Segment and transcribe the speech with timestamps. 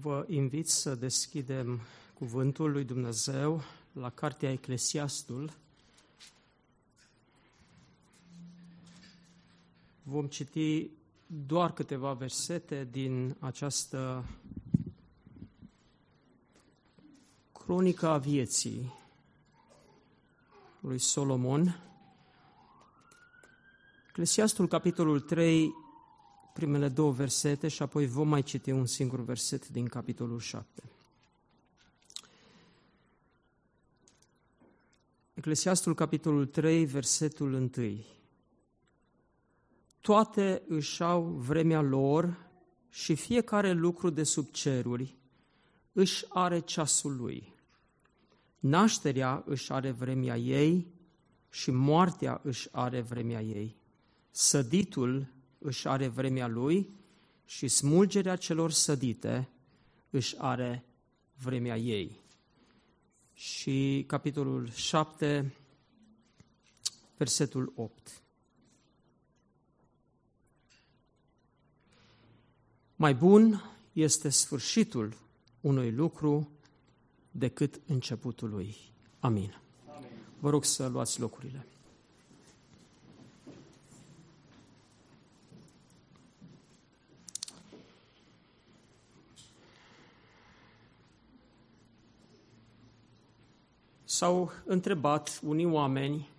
[0.00, 1.80] Vă invit să deschidem
[2.14, 5.52] Cuvântul lui Dumnezeu la Cartea Eclesiastul.
[10.02, 10.90] Vom citi
[11.26, 14.24] doar câteva versete din această
[17.52, 18.94] cronică a vieții
[20.80, 21.80] lui Solomon.
[24.08, 25.74] Eclesiastul, capitolul 3,
[26.52, 30.82] primele două versete și apoi vom mai citi un singur verset din capitolul 7.
[35.34, 37.70] Eclesiastul, capitolul 3, versetul 1.
[40.00, 42.48] Toate își au vremea lor
[42.88, 45.16] și fiecare lucru de sub ceruri
[45.92, 47.54] își are ceasul lui.
[48.58, 50.86] Nașterea își are vremea ei
[51.50, 53.76] și moartea își are vremea ei.
[54.30, 55.26] Săditul
[55.62, 56.90] își are vremea lui
[57.44, 59.48] și smulgerea celor sădite
[60.10, 60.84] își are
[61.42, 62.18] vremea ei.
[63.32, 65.54] Și capitolul 7,
[67.16, 68.22] versetul 8.
[72.96, 75.16] Mai bun este sfârșitul
[75.60, 76.50] unui lucru
[77.30, 78.76] decât începutul lui.
[79.20, 79.60] Amin.
[79.88, 80.10] Amin.
[80.38, 81.66] Vă rog să luați locurile.
[94.20, 96.30] S-au întrebat unii oameni,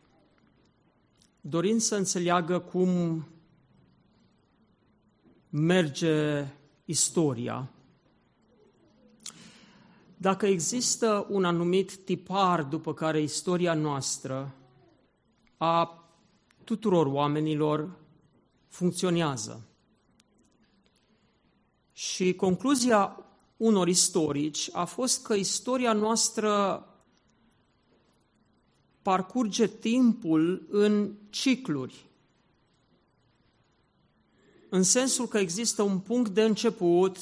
[1.41, 3.23] dorind să înțeleagă cum
[5.49, 6.45] merge
[6.85, 7.71] istoria,
[10.17, 14.55] dacă există un anumit tipar după care istoria noastră
[15.57, 16.05] a
[16.63, 17.97] tuturor oamenilor
[18.67, 19.67] funcționează.
[21.91, 23.25] Și concluzia
[23.57, 26.85] unor istorici a fost că istoria noastră
[29.01, 32.05] parcurge timpul în cicluri.
[34.69, 37.17] În sensul că există un punct de început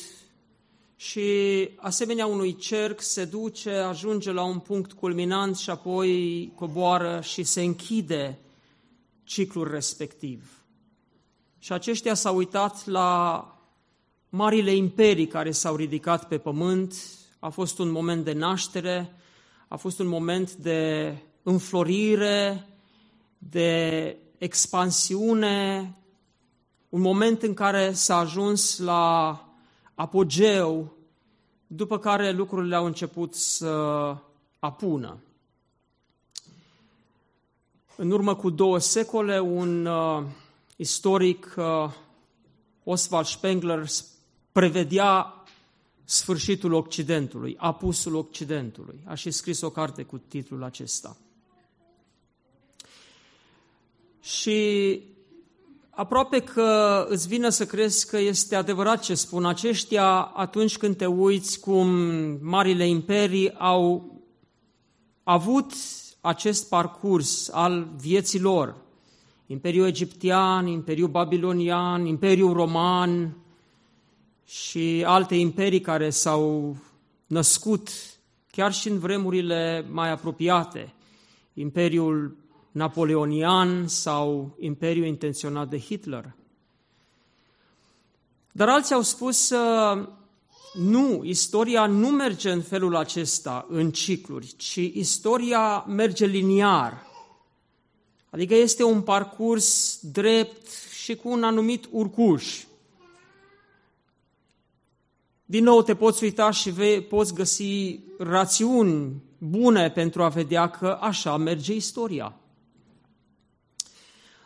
[0.95, 7.43] și asemenea unui cerc se duce, ajunge la un punct culminant și apoi coboară și
[7.43, 8.39] se închide
[9.23, 10.63] ciclul respectiv.
[11.59, 13.43] Și aceștia s-au uitat la
[14.29, 16.93] marile imperii care s-au ridicat pe pământ,
[17.39, 19.13] a fost un moment de naștere,
[19.67, 21.13] a fost un moment de
[21.49, 22.67] înflorire,
[23.37, 25.93] de expansiune,
[26.89, 29.43] un moment în care s-a ajuns la
[29.95, 30.93] apogeu,
[31.67, 34.15] după care lucrurile au început să
[34.59, 35.17] apună.
[37.95, 40.23] În urmă cu două secole, un uh,
[40.75, 41.91] istoric, uh,
[42.83, 43.85] Oswald Spengler,
[44.51, 45.33] prevedea
[46.03, 48.99] sfârșitul Occidentului, apusul Occidentului.
[49.05, 51.17] A și scris o carte cu titlul acesta.
[54.21, 55.01] Și
[55.89, 61.05] aproape că îți vine să crezi că este adevărat ce spun aceștia atunci când te
[61.05, 61.87] uiți cum
[62.41, 64.13] marile imperii au
[65.23, 65.73] avut
[66.21, 68.75] acest parcurs al vieții lor.
[69.45, 73.37] Imperiul egiptean, Imperiul babilonian, Imperiul roman
[74.45, 76.77] și alte imperii care s-au
[77.27, 77.89] născut
[78.51, 80.93] chiar și în vremurile mai apropiate.
[81.53, 82.35] Imperiul
[82.71, 86.33] napoleonian sau imperiul intenționat de Hitler.
[88.51, 89.53] Dar alții au spus
[90.73, 97.07] nu, istoria nu merge în felul acesta, în cicluri, ci istoria merge liniar.
[98.29, 100.67] Adică este un parcurs drept
[101.03, 102.63] și cu un anumit urcuș.
[105.45, 110.97] Din nou te poți uita și vei, poți găsi rațiuni bune pentru a vedea că
[111.01, 112.35] așa merge istoria.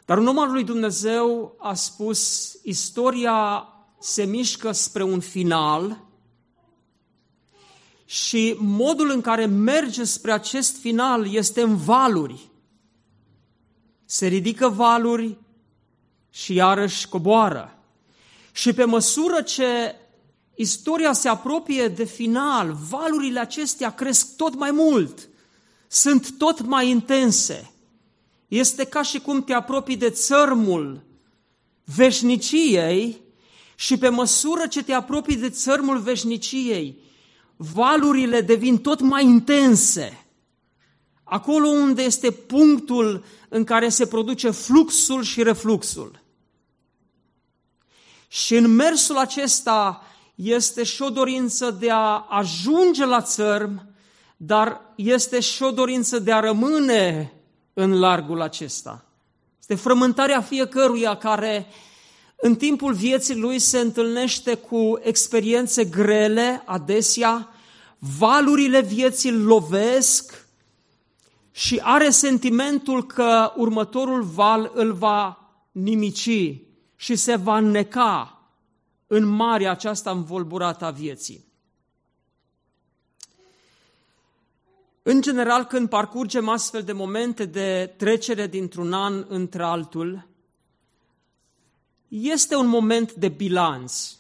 [0.06, 3.68] Dar un om al lui Dumnezeu a spus, istoria
[4.00, 6.04] se mișcă spre un final
[8.06, 12.50] și modul în care merge spre acest final este în valuri.
[14.06, 15.38] Se ridică valuri
[16.30, 17.78] și iarăși coboară.
[18.52, 19.96] Și pe măsură ce
[20.56, 25.30] istoria se apropie de final, valurile acestea cresc tot mai mult,
[25.88, 27.73] sunt tot mai intense.
[28.54, 31.04] Este ca și cum te apropii de țărmul
[31.84, 33.22] veșniciei
[33.76, 37.00] și pe măsură ce te apropii de țărmul veșniciei,
[37.56, 40.26] valurile devin tot mai intense.
[41.24, 46.22] Acolo unde este punctul în care se produce fluxul și refluxul.
[48.28, 50.02] Și în mersul acesta
[50.36, 53.96] este și o dorință de a ajunge la țărm,
[54.38, 57.33] dar este și o dorință de a rămâne
[57.74, 59.06] în largul acesta.
[59.60, 61.68] Este frământarea fiecăruia care
[62.36, 67.50] în timpul vieții lui se întâlnește cu experiențe grele, adesea,
[68.18, 70.48] valurile vieții lovesc
[71.52, 75.38] și are sentimentul că următorul val îl va
[75.72, 76.62] nimici
[76.96, 78.42] și se va neca
[79.08, 81.53] în marea aceasta învolburată a vieții.
[85.06, 90.28] În general, când parcurgem astfel de momente de trecere dintr-un an într-altul,
[92.08, 94.12] este un moment de bilanț.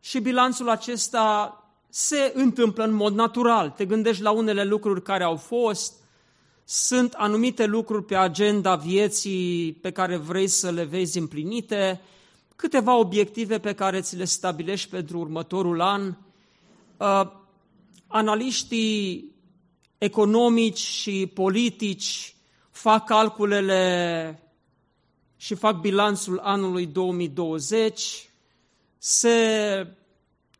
[0.00, 1.56] Și bilanțul acesta
[1.88, 3.70] se întâmplă în mod natural.
[3.70, 5.94] Te gândești la unele lucruri care au fost,
[6.64, 12.00] sunt anumite lucruri pe agenda vieții pe care vrei să le vezi împlinite,
[12.56, 16.14] câteva obiective pe care ți le stabilești pentru următorul an.
[16.96, 17.30] Uh,
[18.06, 19.31] analiștii
[20.02, 22.36] economici și politici
[22.70, 24.42] fac calculele
[25.36, 28.30] și fac bilanțul anului 2020,
[28.98, 29.86] se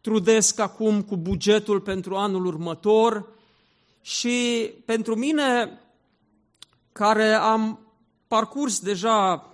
[0.01, 3.29] trudesc acum cu bugetul pentru anul următor
[4.01, 5.81] și pentru mine,
[6.93, 7.79] care am
[8.29, 9.47] parcurs deja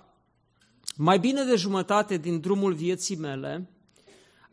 [0.95, 3.69] mai bine de jumătate din drumul vieții mele,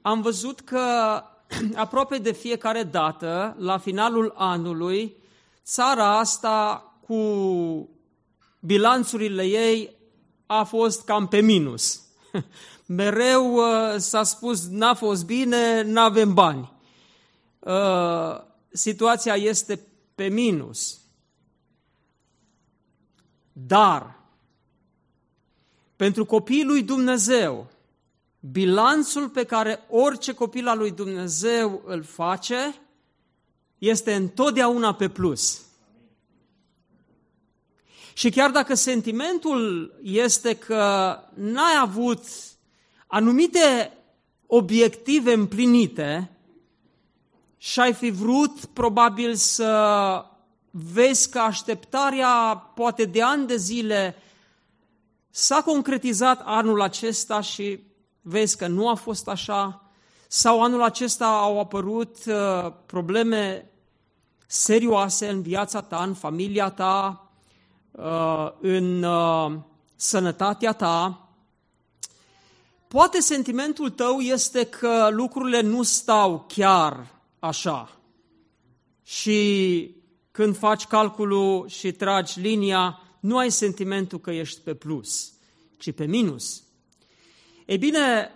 [0.02, 1.22] am văzut că
[1.74, 5.24] aproape de fiecare dată, la finalul anului,
[5.66, 7.18] țara asta cu
[8.60, 9.96] bilanțurile ei
[10.46, 12.00] a fost cam pe minus.
[12.86, 16.72] Mereu uh, s-a spus, n-a fost bine, n-avem bani.
[17.58, 19.80] Uh, situația este
[20.14, 21.00] pe minus.
[23.52, 24.20] Dar,
[25.96, 27.70] pentru copiii lui Dumnezeu,
[28.40, 32.80] bilanțul pe care orice copil al lui Dumnezeu îl face
[33.88, 35.60] este întotdeauna pe plus.
[38.12, 42.22] Și chiar dacă sentimentul este că n-ai avut
[43.06, 43.92] anumite
[44.46, 46.30] obiective împlinite
[47.56, 50.24] și ai fi vrut probabil să
[50.70, 54.16] vezi că așteptarea poate de ani de zile
[55.30, 57.80] s-a concretizat anul acesta și
[58.20, 59.90] vezi că nu a fost așa,
[60.28, 63.70] sau anul acesta au apărut uh, probleme
[64.46, 67.30] serioase în viața ta, în familia ta,
[67.90, 69.52] uh, în uh,
[69.96, 71.28] sănătatea ta,
[72.88, 77.06] poate sentimentul tău este că lucrurile nu stau chiar
[77.38, 77.90] așa.
[79.02, 79.90] Și
[80.30, 85.32] când faci calculul și tragi linia, nu ai sentimentul că ești pe plus,
[85.76, 86.62] ci pe minus.
[87.66, 88.30] Ei bine,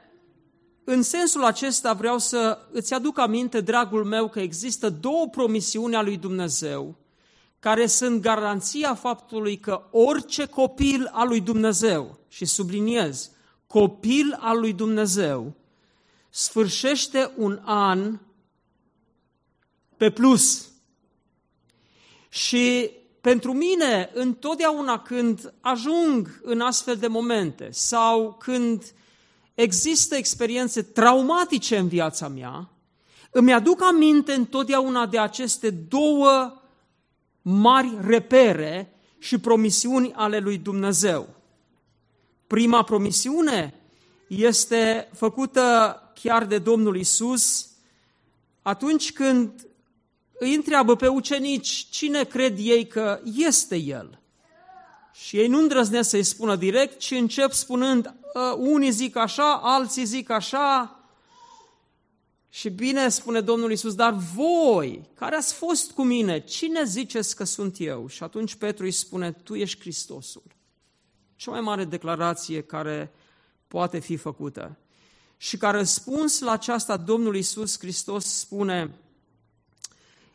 [0.85, 6.03] în sensul acesta vreau să îți aduc aminte, dragul meu, că există două promisiuni a
[6.03, 6.99] lui Dumnezeu
[7.61, 13.31] care sunt garanția faptului că orice copil al lui Dumnezeu, și subliniez,
[13.67, 15.53] copil al lui Dumnezeu,
[16.31, 18.19] sfârșește un an
[19.97, 20.69] pe plus.
[22.29, 28.93] Și pentru mine, întotdeauna când ajung în astfel de momente sau când
[29.61, 32.71] există experiențe traumatice în viața mea,
[33.31, 36.63] îmi aduc aminte întotdeauna de aceste două
[37.43, 41.29] mari repere și promisiuni ale lui Dumnezeu.
[42.47, 43.75] Prima promisiune
[44.29, 47.69] este făcută chiar de Domnul Isus
[48.63, 49.67] atunci când
[50.33, 54.21] îi întreabă pe ucenici cine cred ei că este El.
[55.13, 58.13] Și ei nu îndrăznesc să-i spună direct, ci încep spunând, ă,
[58.59, 60.95] unii zic așa, alții zic așa.
[62.49, 67.45] Și bine spune Domnul Isus, dar voi, care ați fost cu mine, cine ziceți că
[67.45, 68.07] sunt eu?
[68.07, 70.43] Și atunci Petru îi spune, tu ești Hristosul.
[71.37, 73.13] Cea mai mare declarație care
[73.69, 74.77] poate fi făcută.
[75.37, 78.95] Și ca răspuns la aceasta, Domnul Isus Hristos spune,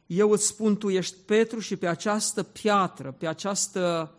[0.05, 4.13] eu îți spun, tu ești Petru și pe această piatră, pe această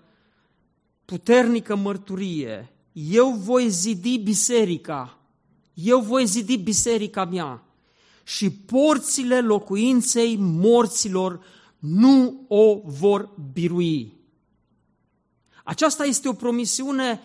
[1.04, 5.18] puternică mărturie, eu voi zidi biserica,
[5.74, 7.64] eu voi zidi biserica mea
[8.24, 11.44] și porțile locuinței morților
[11.78, 14.12] nu o vor birui.
[15.64, 17.22] Aceasta este o promisiune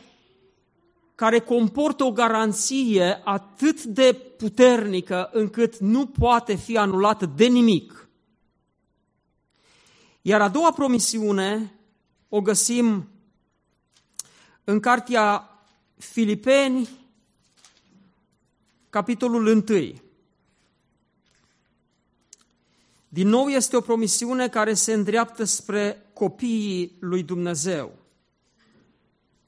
[1.16, 8.10] care comportă o garanție atât de puternică încât nu poate fi anulată de nimic.
[10.22, 11.80] Iar a doua promisiune
[12.30, 13.08] o găsim
[14.64, 15.46] în cartea
[16.02, 16.90] Filipeni,
[18.90, 19.64] capitolul 1.
[23.10, 27.92] Din nou este o promisiune care se îndreaptă spre copiii lui Dumnezeu.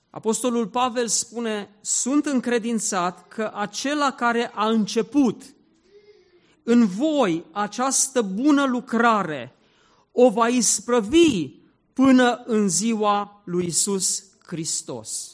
[0.09, 5.43] Apostolul Pavel spune, sunt încredințat că acela care a început
[6.63, 9.55] în voi această bună lucrare
[10.11, 11.49] o va isprăvi
[11.93, 15.32] până în ziua lui Isus Hristos.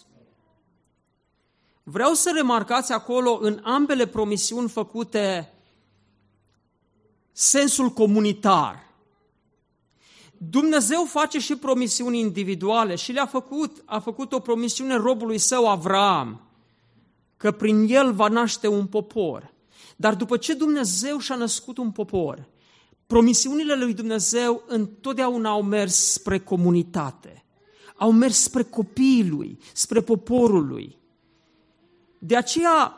[1.91, 5.53] Vreau să remarcați acolo în ambele promisiuni făcute
[7.31, 8.87] sensul comunitar.
[10.37, 13.81] Dumnezeu face și promisiuni individuale și le-a făcut.
[13.85, 16.41] A făcut o promisiune robului său Avram,
[17.37, 19.53] că prin el va naște un popor.
[19.95, 22.47] Dar după ce Dumnezeu și-a născut un popor,
[23.07, 27.43] promisiunile lui Dumnezeu întotdeauna au mers spre comunitate.
[27.95, 30.98] Au mers spre copiii lui, spre poporul lui.
[32.19, 32.93] De aceea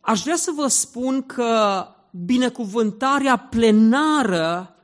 [0.00, 4.76] aș vrea să vă spun că binecuvântarea plenară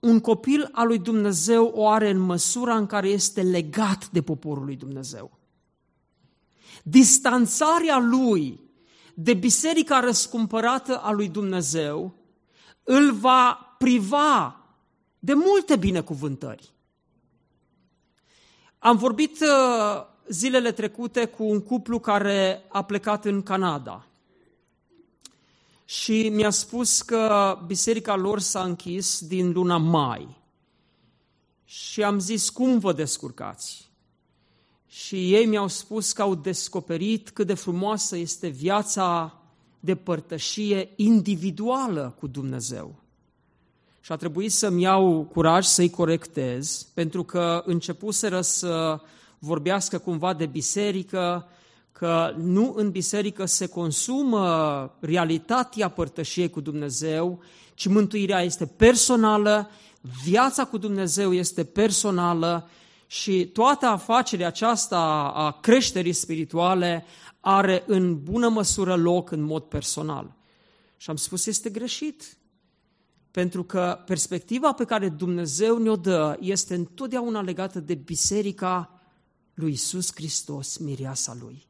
[0.00, 4.64] un copil al lui Dumnezeu o are în măsura în care este legat de poporul
[4.64, 5.38] lui Dumnezeu.
[6.82, 8.60] Distanțarea lui
[9.14, 12.14] de biserica răscumpărată a lui Dumnezeu
[12.84, 14.60] îl va priva
[15.18, 16.72] de multe binecuvântări.
[18.78, 24.04] Am vorbit uh, zilele trecute cu un cuplu care a plecat în Canada
[25.90, 30.38] și mi-a spus că biserica lor s-a închis din luna mai.
[31.64, 33.90] Și am zis, cum vă descurcați?
[34.86, 39.40] Și ei mi-au spus că au descoperit cât de frumoasă este viața
[39.80, 42.94] de părtășie individuală cu Dumnezeu.
[44.00, 49.00] Și a trebuit să-mi iau curaj să-i corectez, pentru că începuseră să
[49.40, 51.48] vorbească cumva de biserică,
[51.92, 57.42] că nu în biserică se consumă realitatea părtășiei cu Dumnezeu,
[57.74, 59.70] ci mântuirea este personală,
[60.24, 62.68] viața cu Dumnezeu este personală
[63.06, 64.98] și toată afacerea aceasta
[65.34, 67.04] a creșterii spirituale
[67.40, 70.36] are în bună măsură loc în mod personal.
[70.96, 72.36] Și am spus, este greșit.
[73.30, 78.99] Pentru că perspectiva pe care Dumnezeu ne-o dă este întotdeauna legată de biserica
[79.60, 81.66] lui Isus Hristos, mireasa lui.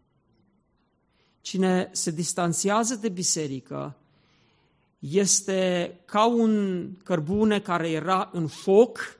[1.41, 3.97] Cine se distanțiază de biserică
[4.99, 9.19] este ca un cărbune care era în foc,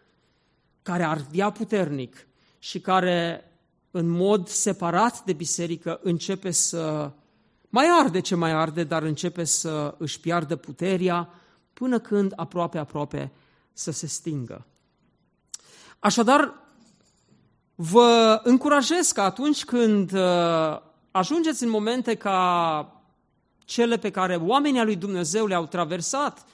[0.83, 2.27] care ardea puternic
[2.59, 3.45] și care
[3.91, 7.13] în mod separat de biserică începe să
[7.69, 11.29] mai arde ce mai arde, dar începe să își piardă puterea
[11.73, 13.33] până când aproape, aproape
[13.73, 14.67] să se stingă.
[15.99, 16.55] Așadar,
[17.83, 23.03] vă încurajez că atunci când uh, ajungeți în momente ca
[23.59, 26.45] cele pe care oamenii lui Dumnezeu le-au traversat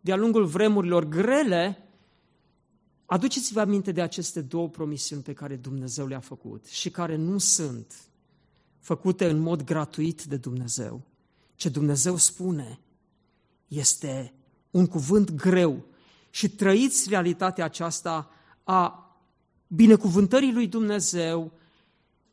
[0.00, 1.88] de-a lungul vremurilor grele,
[3.06, 7.94] aduceți-vă aminte de aceste două promisiuni pe care Dumnezeu le-a făcut și care nu sunt
[8.80, 11.02] făcute în mod gratuit de Dumnezeu.
[11.54, 12.80] Ce Dumnezeu spune
[13.68, 14.34] este
[14.70, 15.84] un cuvânt greu
[16.30, 18.30] și trăiți realitatea aceasta
[18.64, 19.06] a
[19.74, 21.52] binecuvântării lui Dumnezeu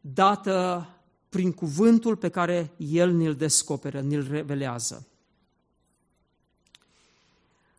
[0.02, 0.88] dată
[1.30, 5.08] prin cuvântul pe care El ne-l descoperă, ne-l revelează.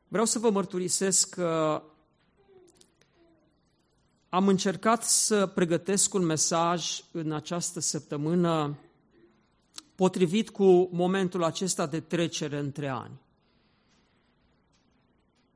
[0.08, 1.82] Vreau să vă mărturisesc că
[4.28, 8.78] am încercat să pregătesc un mesaj în această săptămână
[9.94, 13.20] potrivit cu momentul acesta de trecere între ani.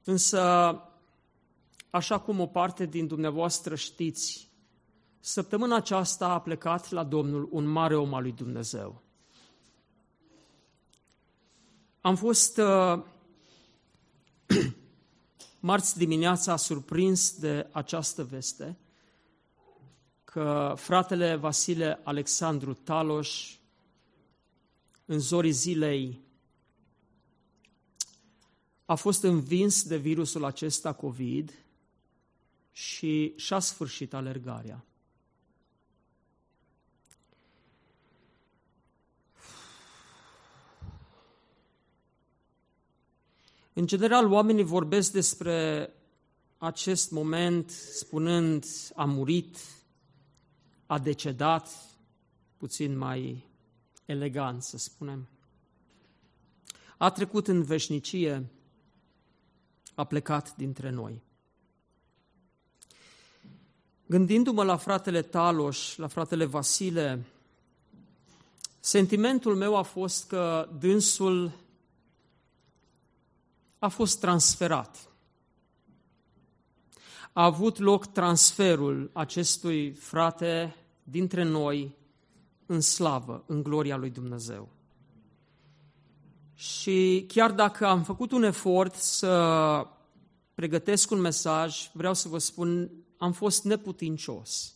[0.05, 0.79] Însă,
[1.95, 4.53] așa cum o parte din dumneavoastră știți,
[5.21, 9.03] Săptămâna aceasta a plecat la Domnul un mare om al lui Dumnezeu.
[12.01, 13.03] Am fost uh,
[15.61, 18.79] marți dimineața surprins de această veste
[20.25, 23.59] că fratele Vasile Alexandru Taloș
[25.05, 26.21] în zorii zilei
[28.85, 31.64] a fost învins de virusul acesta COVID
[32.77, 34.85] și și-a sfârșit alergarea.
[43.73, 45.91] În general, oamenii vorbesc despre
[46.59, 48.65] acest moment spunând
[48.95, 49.59] a murit,
[50.87, 51.69] a decedat,
[52.57, 53.49] puțin mai
[54.05, 55.29] elegant să spunem.
[56.97, 58.51] A trecut în veșnicie,
[59.95, 61.23] a plecat dintre noi.
[64.07, 67.25] Gândindu-mă la fratele Taloș, la fratele Vasile,
[68.81, 71.53] sentimentul meu a fost că dânsul
[73.79, 75.09] a fost transferat.
[77.33, 81.97] A avut loc transferul acestui frate dintre noi
[82.67, 84.69] în slavă, în gloria lui Dumnezeu.
[86.55, 89.87] Și chiar dacă am făcut un efort să
[90.55, 94.75] pregătesc un mesaj, vreau să vă spun, am fost neputincios.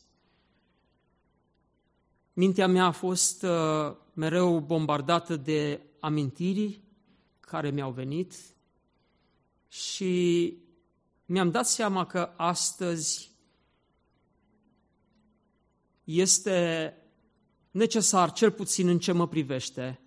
[2.32, 6.80] Mintea mea a fost uh, mereu bombardată de amintiri
[7.40, 8.34] care mi-au venit
[9.68, 10.54] și
[11.26, 13.30] mi-am dat seama că astăzi
[16.04, 16.92] este
[17.70, 20.00] necesar, cel puțin în ce mă privește,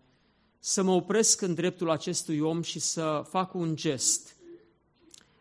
[0.60, 4.36] să mă opresc în dreptul acestui om și să fac un gest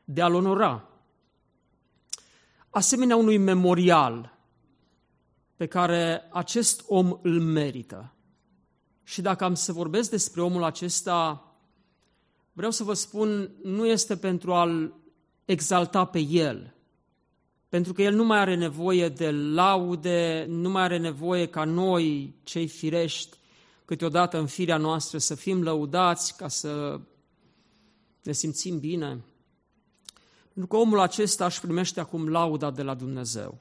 [0.04, 0.89] de a-l onora.
[2.70, 4.38] Asemenea unui memorial
[5.56, 8.14] pe care acest om îl merită.
[9.02, 11.44] Și dacă am să vorbesc despre omul acesta,
[12.52, 14.94] vreau să vă spun, nu este pentru a-l
[15.44, 16.74] exalta pe el,
[17.68, 22.34] pentru că el nu mai are nevoie de laude, nu mai are nevoie ca noi,
[22.42, 23.36] cei firești,
[23.84, 27.00] câteodată în firea noastră să fim lăudați ca să
[28.22, 29.24] ne simțim bine.
[30.52, 33.58] Pentru că omul acesta își primește acum lauda de la Dumnezeu.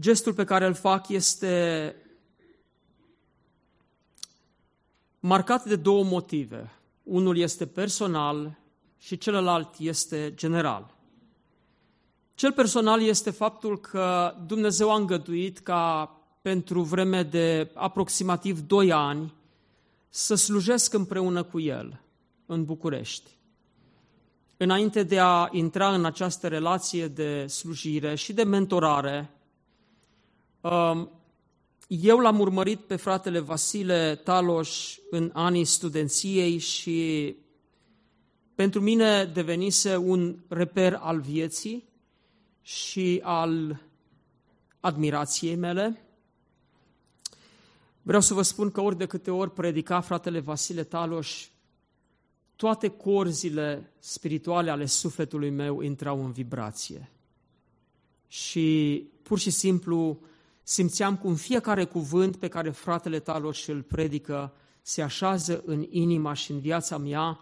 [0.00, 1.94] Gestul pe care îl fac este
[5.20, 6.72] marcat de două motive.
[7.02, 8.58] Unul este personal
[8.98, 10.94] și celălalt este general.
[12.34, 19.34] Cel personal este faptul că Dumnezeu a îngăduit ca pentru vreme de aproximativ 2 ani
[20.08, 22.00] să slujesc împreună cu el
[22.46, 23.37] în București.
[24.60, 29.30] Înainte de a intra în această relație de slujire și de mentorare,
[30.60, 31.10] um,
[31.86, 37.36] eu l-am urmărit pe fratele Vasile Taloș în anii studenției și
[38.54, 41.88] pentru mine devenise un reper al vieții
[42.62, 43.82] și al
[44.80, 46.02] admirației mele.
[48.02, 51.46] Vreau să vă spun că ori de câte ori predica fratele Vasile Taloș,
[52.58, 57.10] toate corzile spirituale ale sufletului meu intrau în vibrație.
[58.26, 60.20] Și pur și simplu
[60.62, 66.50] simțeam cum fiecare cuvânt pe care fratele Taloș îl predică se așează în inima și
[66.50, 67.40] în viața mea,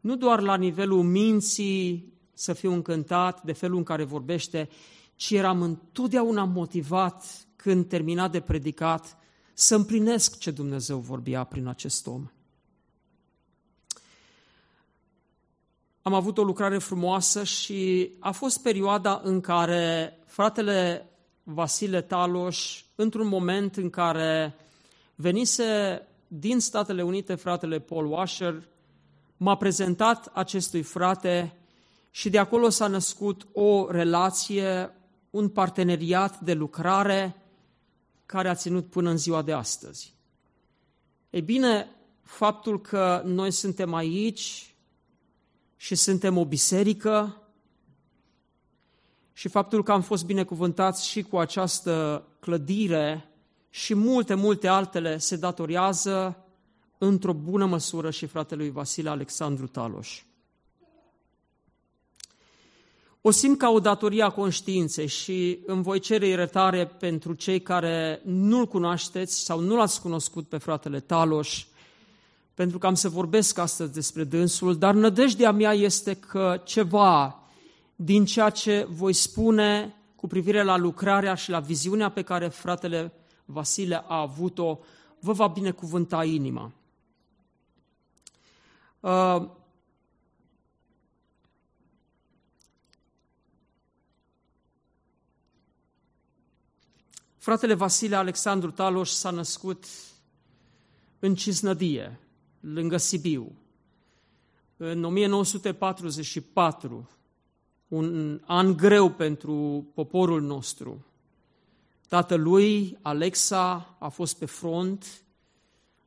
[0.00, 4.68] nu doar la nivelul minții să fiu încântat de felul în care vorbește,
[5.14, 9.16] ci eram întotdeauna motivat când termina de predicat
[9.54, 12.30] să împlinesc ce Dumnezeu vorbea prin acest om.
[16.02, 21.08] Am avut o lucrare frumoasă și a fost perioada în care fratele
[21.42, 24.54] Vasile Taloș, într-un moment în care
[25.14, 28.68] venise din Statele Unite fratele Paul Washer,
[29.36, 31.56] m-a prezentat acestui frate
[32.10, 34.94] și de acolo s-a născut o relație,
[35.30, 37.36] un parteneriat de lucrare
[38.26, 40.14] care a ținut până în ziua de astăzi.
[41.30, 41.88] Ei bine,
[42.22, 44.71] faptul că noi suntem aici
[45.82, 47.42] și suntem o biserică
[49.32, 53.28] și faptul că am fost binecuvântați și cu această clădire
[53.70, 56.44] și multe, multe altele se datorează
[56.98, 60.22] într-o bună măsură și fratelui Vasile Alexandru Taloș.
[63.20, 68.20] O simt ca o datorie a conștiinței și îmi voi cere iertare pentru cei care
[68.24, 71.66] nu-l cunoașteți sau nu l-ați cunoscut pe fratele Taloș,
[72.62, 77.42] pentru că am să vorbesc astăzi despre dânsul, dar nădejdea mea este că ceva
[77.96, 83.12] din ceea ce voi spune cu privire la lucrarea și la viziunea pe care fratele
[83.44, 84.78] Vasile a avut-o,
[85.18, 86.72] vă va binecuvânta inima.
[89.00, 89.48] Uh,
[97.38, 99.84] Fratele Vasile Alexandru Taloș s-a născut
[101.18, 102.21] în Cisnădie,
[102.62, 103.52] lângă Sibiu,
[104.76, 107.08] în 1944,
[107.88, 111.04] un an greu pentru poporul nostru.
[112.08, 115.22] Tatălui, Alexa, a fost pe front,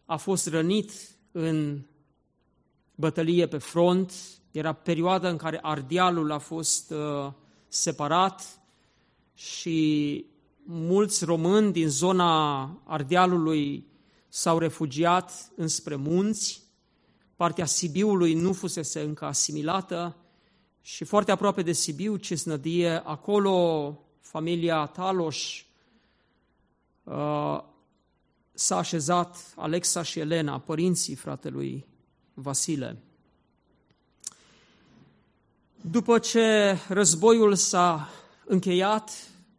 [0.05, 0.91] a fost rănit
[1.31, 1.81] în
[2.95, 4.13] bătălie pe front,
[4.51, 7.31] era perioada în care Ardealul a fost uh,
[7.67, 8.59] separat
[9.33, 10.25] și
[10.63, 13.85] mulți români din zona Ardealului
[14.35, 16.61] s-au refugiat înspre munți,
[17.35, 20.15] partea Sibiului nu fusese încă asimilată
[20.81, 25.65] și foarte aproape de Sibiu, Cisnădie, acolo familia Taloș
[27.03, 27.63] uh,
[28.53, 31.85] s-a așezat Alexa și Elena, părinții fratelui
[32.33, 32.97] Vasile.
[35.81, 38.09] După ce războiul s-a
[38.45, 39.11] încheiat,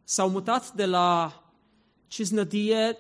[0.05, 1.43] s-au mutat de la
[2.07, 2.99] Cisnădie,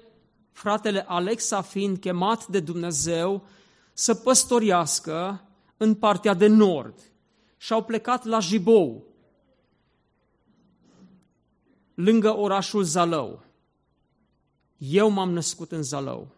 [0.56, 3.46] fratele Alexa fiind chemat de Dumnezeu
[3.92, 5.44] să păstoriască
[5.76, 6.94] în partea de nord
[7.56, 9.04] și au plecat la Jibou,
[11.94, 13.42] lângă orașul Zalău.
[14.76, 16.28] Eu m-am născut în Zalău.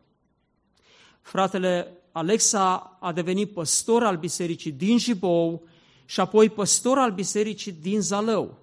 [1.20, 5.66] Fratele Alexa a devenit păstor al bisericii din Jibou
[6.04, 8.58] și apoi păstor al bisericii din Zalău.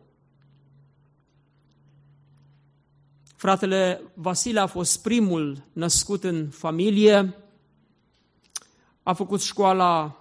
[3.36, 7.36] Fratele Vasile a fost primul născut în familie,
[9.04, 10.20] a făcut școala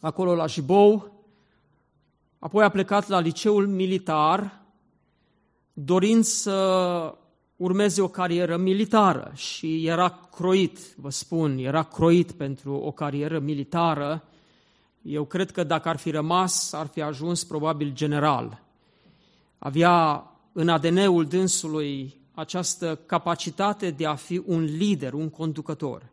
[0.00, 1.12] acolo la Jibou,
[2.38, 4.62] apoi a plecat la liceul militar,
[5.72, 7.18] dorind să
[7.56, 14.24] urmeze o carieră militară și era croit, vă spun, era croit pentru o carieră militară.
[15.02, 18.62] Eu cred că dacă ar fi rămas, ar fi ajuns probabil general.
[19.58, 26.12] Avea în ADN-ul dânsului această capacitate de a fi un lider, un conducător.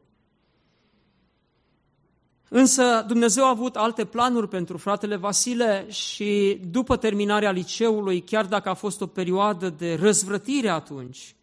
[2.49, 8.69] Însă Dumnezeu a avut alte planuri pentru fratele Vasile și după terminarea liceului, chiar dacă
[8.69, 11.35] a fost o perioadă de răzvrătire atunci,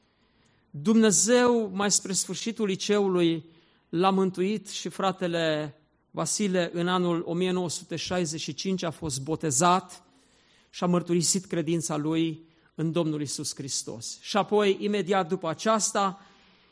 [0.71, 3.45] Dumnezeu, mai spre sfârșitul liceului,
[3.89, 5.75] l-a mântuit și fratele
[6.11, 10.03] Vasile în anul 1965 a fost botezat
[10.71, 12.48] și a mărturisit credința lui
[12.79, 14.19] în Domnul Isus Hristos.
[14.21, 16.21] Și apoi, imediat după aceasta,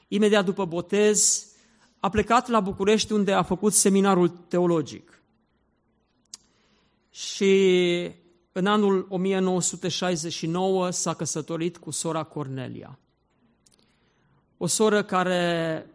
[0.09, 1.47] imediat după botez,
[2.01, 5.23] a plecat la București unde a făcut seminarul teologic.
[7.11, 8.11] Și
[8.53, 12.99] în anul 1969 s-a căsătorit cu sora Cornelia.
[14.57, 15.87] O soră care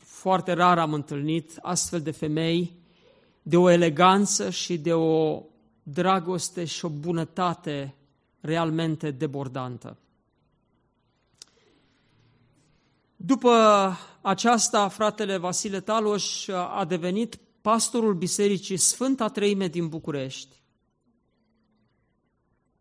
[0.00, 2.76] foarte rar am întâlnit astfel de femei,
[3.42, 5.42] de o eleganță și de o
[5.82, 7.94] dragoste și o bunătate
[8.40, 9.96] realmente debordantă.
[13.16, 13.52] După
[14.20, 20.60] aceasta, fratele Vasile Taloș a devenit pastorul Bisericii Sfânta Treime din București.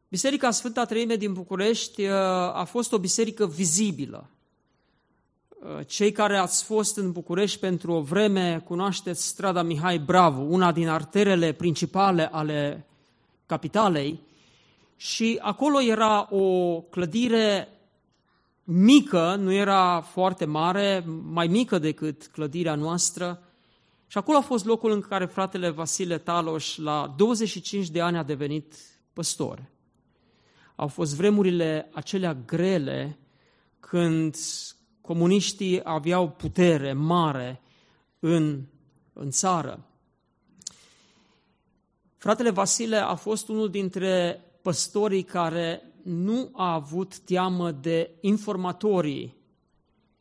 [0.08, 2.12] Biserica Sfânta Treime din București uh,
[2.54, 4.30] a fost o biserică vizibilă.
[5.50, 10.72] Uh, cei care ați fost în București pentru o vreme cunoașteți strada Mihai Bravo, una
[10.72, 12.86] din arterele principale ale
[13.46, 14.20] capitalei,
[15.02, 17.68] și acolo era o clădire
[18.64, 23.44] mică, nu era foarte mare, mai mică decât clădirea noastră.
[24.08, 28.24] Și acolo a fost locul în care fratele Vasile Taloș, la 25 de ani, a
[28.24, 28.76] devenit
[29.14, 29.64] păstor.
[30.76, 33.18] Au fost vremurile acelea grele
[33.80, 34.36] când
[35.02, 37.62] comuniștii aveau putere mare
[38.20, 38.62] în,
[39.14, 39.86] în țară.
[42.18, 49.38] Fratele Vasile a fost unul dintre păstorii care nu a avut teamă de informatorii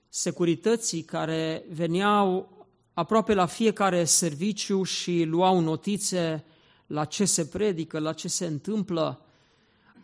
[0.09, 2.57] securității care veneau
[2.93, 6.45] aproape la fiecare serviciu și luau notițe
[6.87, 9.21] la ce se predică, la ce se întâmplă.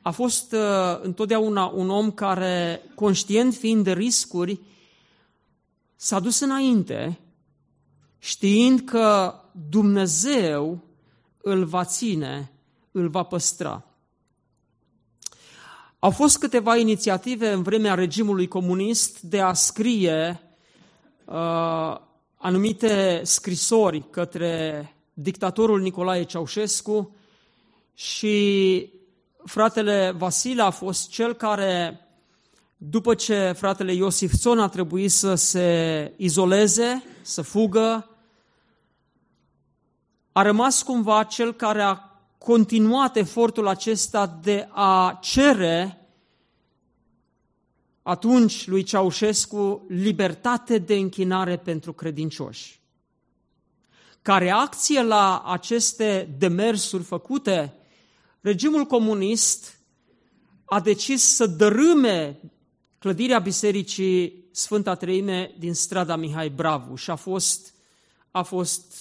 [0.02, 4.60] A fost uh, întotdeauna un om care, conștient fiind de riscuri,
[5.96, 7.18] s-a dus înainte,
[8.18, 9.34] știind că
[9.68, 10.84] Dumnezeu
[11.42, 12.52] îl va ține,
[12.92, 13.84] îl va păstra.
[16.04, 20.40] Au fost câteva inițiative în vremea regimului comunist de a scrie
[21.24, 21.96] uh,
[22.36, 27.16] anumite scrisori către dictatorul Nicolae Ceaușescu
[27.94, 28.90] și
[29.44, 32.00] fratele Vasile a fost cel care,
[32.76, 38.10] după ce fratele Iosif Țon a trebuit să se izoleze, să fugă,
[40.32, 42.13] a rămas cumva cel care a
[42.44, 46.08] continuat efortul acesta de a cere
[48.02, 52.80] atunci lui Ceaușescu libertate de închinare pentru credincioși.
[54.22, 57.74] Ca reacție la aceste demersuri făcute,
[58.40, 59.78] regimul comunist
[60.64, 62.40] a decis să dărâme
[62.98, 67.74] clădirea Bisericii Sfânta Treime din strada Mihai Bravu și a fost,
[68.30, 68.94] a fost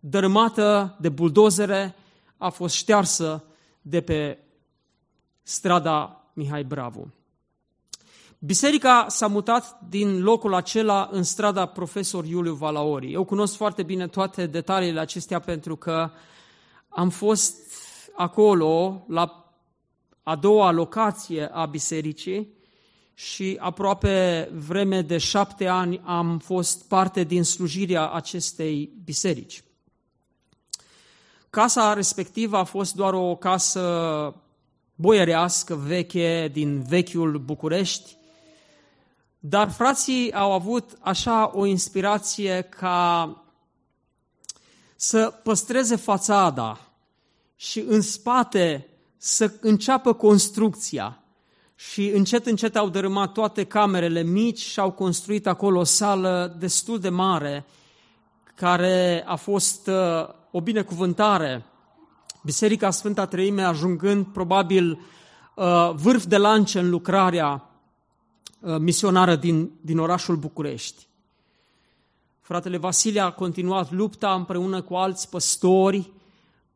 [0.00, 1.94] dărâmată de buldozere,
[2.38, 3.44] a fost ștearsă
[3.82, 4.38] de pe
[5.42, 7.12] strada Mihai Bravu.
[8.38, 13.12] Biserica s-a mutat din locul acela în strada Profesor Iuliu Valaori.
[13.12, 16.10] Eu cunosc foarte bine toate detaliile acestea pentru că
[16.88, 17.56] am fost
[18.16, 19.52] acolo la
[20.22, 22.56] a doua locație a bisericii
[23.14, 29.62] și aproape vreme de șapte ani am fost parte din slujirea acestei biserici.
[31.50, 34.34] Casa respectivă a fost doar o casă
[34.94, 38.16] boierească, veche, din vechiul București,
[39.38, 43.36] dar frații au avut așa o inspirație ca
[44.96, 46.80] să păstreze fațada
[47.56, 51.22] și în spate să înceapă construcția.
[51.74, 57.00] Și încet, încet au dărâmat toate camerele mici și au construit acolo o sală destul
[57.00, 57.64] de mare,
[58.54, 61.64] care a fost uh, o binecuvântare.
[62.42, 64.90] Biserica Sfânta Treime ajungând probabil
[65.54, 67.70] uh, vârf de lance în lucrarea
[68.60, 71.06] uh, misionară din, din orașul București.
[72.40, 76.12] Fratele Vasile a continuat lupta împreună cu alți păstori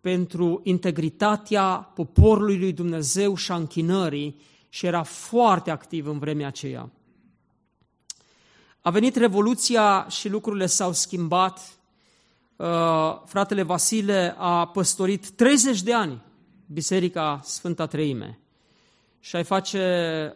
[0.01, 6.91] pentru integritatea poporului lui Dumnezeu și a închinării și era foarte activ în vremea aceea.
[8.81, 11.79] A venit Revoluția și lucrurile s-au schimbat.
[12.57, 16.23] Uh, fratele Vasile a păstorit 30 de ani
[16.67, 18.39] Biserica Sfânta Treime.
[19.21, 20.35] Și ai face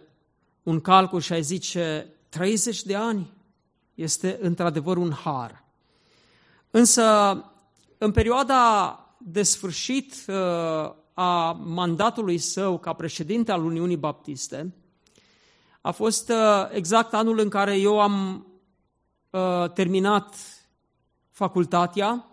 [0.63, 3.33] un calcul și ai zice 30 de ani
[3.95, 5.65] este într-adevăr un har.
[6.71, 7.05] Însă,
[7.99, 10.35] în perioada de sfârșit uh,
[11.15, 14.75] a mandatului său ca președinte al Uniunii Baptiste
[15.87, 18.47] a fost uh, exact anul în care eu am
[19.31, 20.35] uh, terminat
[21.37, 22.27] facultatea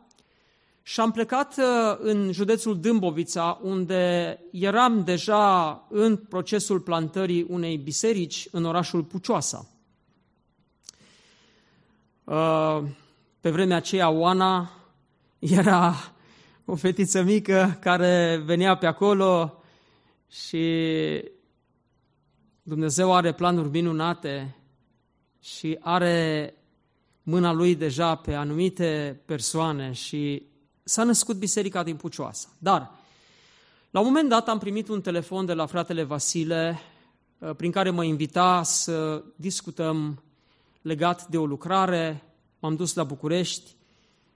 [0.81, 1.59] și am plecat
[1.97, 9.67] în județul Dâmbovița, unde eram deja în procesul plantării unei biserici în orașul Pucioasa.
[13.39, 14.71] Pe vremea aceea, Oana
[15.39, 15.95] era
[16.65, 19.63] o fetiță mică care venea pe acolo
[20.29, 20.65] și
[22.61, 24.55] Dumnezeu are planuri minunate
[25.39, 26.53] și are
[27.23, 30.43] mâna lui deja pe anumite persoane și
[30.83, 32.47] s-a născut biserica din Pucioasa.
[32.57, 32.91] Dar,
[33.91, 36.79] la un moment dat am primit un telefon de la fratele Vasile
[37.37, 40.23] uh, prin care mă invita să discutăm
[40.81, 42.23] legat de o lucrare.
[42.59, 43.75] M-am dus la București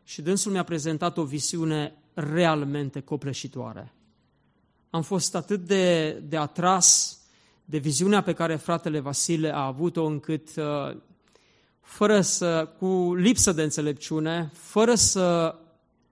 [0.03, 3.93] și dânsul mi-a prezentat o visiune realmente copleșitoare.
[4.89, 7.19] Am fost atât de, de atras
[7.65, 10.97] de viziunea pe care fratele Vasile a avut-o încât, uh,
[11.87, 15.55] fără să, cu lipsă de înțelepciune, fără să,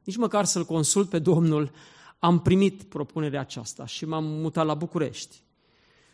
[0.03, 1.71] nici măcar să-l consult pe Domnul,
[2.19, 5.35] am primit propunerea aceasta și m-am mutat la București.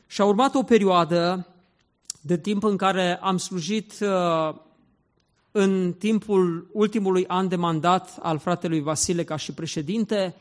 [0.07, 1.47] Și a urmat o perioadă
[2.21, 4.55] de timp în care am slujit uh,
[5.51, 10.35] în timpul ultimului an de mandat al fratelui Vasile ca și președinte.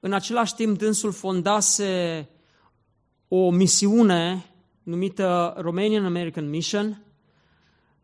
[0.00, 2.28] În același timp, dânsul fondase
[3.28, 4.44] o misiune
[4.82, 7.04] numită Romanian American Mission,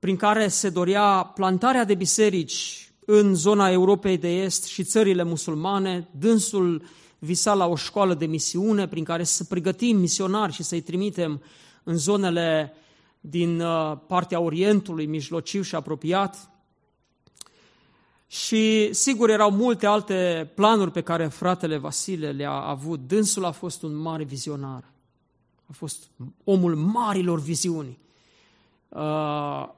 [0.01, 6.09] prin care se dorea plantarea de biserici în zona Europei de Est și țările musulmane.
[6.11, 6.83] Dânsul
[7.19, 11.43] visa la o școală de misiune prin care să pregătim misionari și să-i trimitem
[11.83, 12.73] în zonele
[13.21, 16.51] din uh, partea Orientului mijlociu și apropiat.
[18.27, 23.01] Și sigur erau multe alte planuri pe care fratele Vasile le-a avut.
[23.07, 24.85] Dânsul a fost un mare vizionar.
[25.67, 26.11] A fost
[26.45, 27.99] omul marilor viziuni.
[28.89, 29.69] Uh,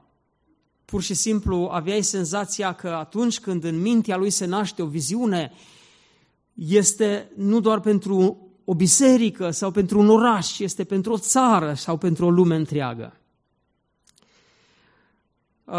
[0.93, 5.51] pur și simplu aveai senzația că atunci când în mintea lui se naște o viziune,
[6.53, 11.97] este nu doar pentru o biserică sau pentru un oraș, este pentru o țară sau
[11.97, 13.17] pentru o lume întreagă.
[15.65, 15.73] Uh,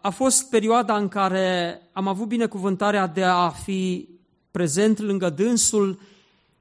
[0.00, 4.08] a fost perioada în care am avut binecuvântarea de a fi
[4.50, 6.00] prezent lângă dânsul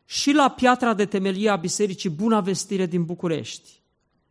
[0.05, 3.81] și la piatra de temelie a Bisericii Buna Vestire din București.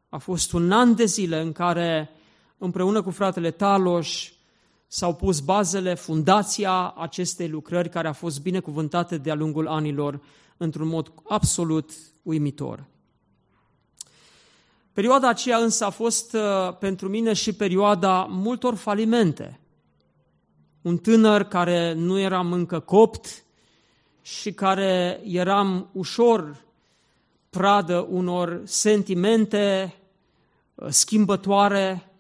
[0.09, 2.11] A fost un an de zile în care,
[2.64, 4.33] împreună cu fratele Taloș,
[4.87, 10.20] s-au pus bazele, fundația acestei lucrări care a fost binecuvântată de-a lungul anilor
[10.57, 11.90] într-un mod absolut
[12.22, 12.85] uimitor.
[14.92, 19.61] Perioada aceea însă a fost uh, pentru mine și perioada multor falimente.
[20.83, 23.44] Un tânăr care nu eram încă copt
[24.22, 26.64] și care eram ușor
[27.50, 29.94] pradă unor sentimente
[30.74, 32.11] uh, schimbătoare,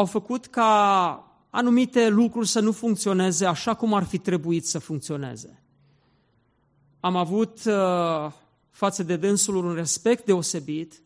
[0.00, 5.62] au făcut ca anumite lucruri să nu funcționeze așa cum ar fi trebuit să funcționeze.
[7.00, 8.32] Am avut uh,
[8.70, 11.02] față de dânsul un respect deosebit,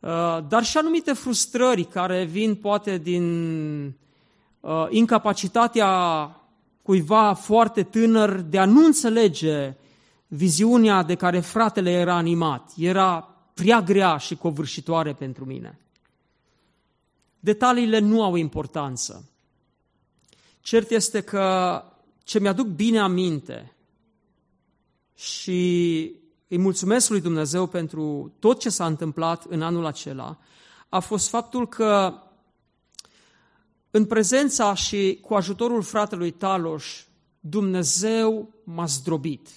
[0.00, 3.24] uh, dar și anumite frustrări care vin poate din
[4.60, 5.90] uh, incapacitatea
[6.82, 9.76] cuiva foarte tânăr de a nu înțelege
[10.26, 12.72] viziunea de care fratele era animat.
[12.76, 15.78] Era prea grea și covârșitoare pentru mine.
[17.40, 19.30] Detaliile nu au importanță.
[20.60, 21.82] Cert este că
[22.24, 23.76] ce mi-aduc bine aminte
[25.14, 26.12] și
[26.48, 30.38] îi mulțumesc lui Dumnezeu pentru tot ce s-a întâmplat în anul acela,
[30.88, 32.22] a fost faptul că
[33.90, 37.04] în prezența și cu ajutorul fratelui Taloș,
[37.40, 39.48] Dumnezeu m-a zdrobit.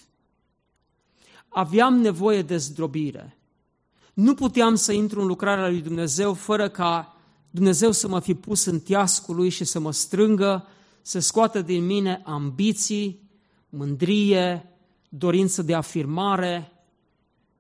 [1.48, 3.38] Aveam nevoie de zdrobire.
[4.14, 7.16] Nu puteam să intru în lucrarea lui Dumnezeu fără ca
[7.52, 10.68] Dumnezeu să mă fi pus în tiascul lui și să mă strângă,
[11.02, 13.20] să scoată din mine ambiții,
[13.70, 14.70] mândrie,
[15.10, 16.72] dorință de afirmare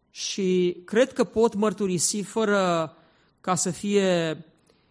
[0.09, 2.93] și cred că pot mărturisi fără
[3.41, 4.37] ca să fie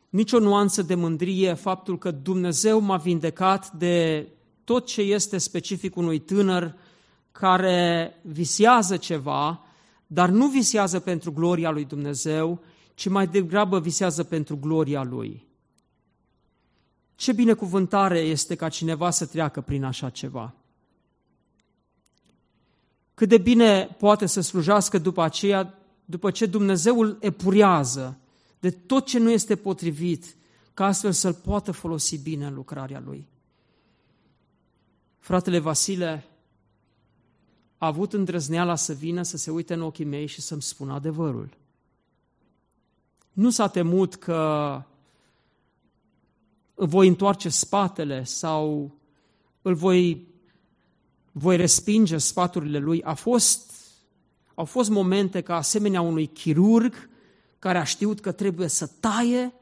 [0.09, 4.27] nicio nuanță de mândrie faptul că Dumnezeu m-a vindecat de
[4.65, 6.75] tot ce este specific unui tânăr
[7.33, 9.65] care visează ceva,
[10.07, 12.63] dar nu visează pentru gloria lui Dumnezeu,
[13.01, 15.47] ci mai degrabă visează pentru gloria lui.
[17.15, 20.55] Ce binecuvântare este ca cineva să treacă prin așa ceva.
[23.15, 28.19] Cât de bine poate să slujească după aceea, după ce Dumnezeu îl epurează
[28.59, 30.37] de tot ce nu este potrivit,
[30.75, 33.29] ca astfel să-l poată folosi bine în lucrarea lui.
[35.19, 36.25] Fratele Vasile
[37.79, 41.59] a avut îndrăzneala să vină, să se uite în ochii mei și să-mi spună adevărul.
[43.33, 44.83] Nu s-a temut că
[46.75, 48.95] îl voi întoarce spatele sau
[49.63, 50.29] îl voi,
[51.33, 53.03] voi respinge sfaturile lui.
[53.03, 53.73] A fost,
[54.55, 57.09] au fost momente ca asemenea unui chirurg
[57.59, 59.53] care a știut că trebuie să taie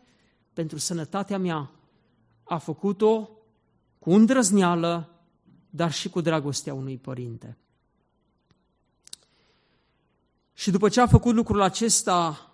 [0.52, 1.70] pentru sănătatea mea.
[2.44, 3.30] A făcut-o
[3.98, 5.08] cu îndrăzneală,
[5.70, 7.56] dar și cu dragostea unui părinte.
[10.52, 12.47] Și după ce a făcut lucrul acesta,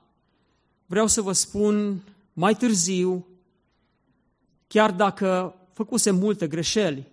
[0.87, 3.27] vreau să vă spun mai târziu,
[4.67, 7.13] chiar dacă făcuse multe greșeli,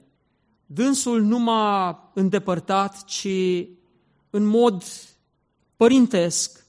[0.66, 3.28] dânsul nu m-a îndepărtat, ci
[4.30, 4.84] în mod
[5.76, 6.66] părintesc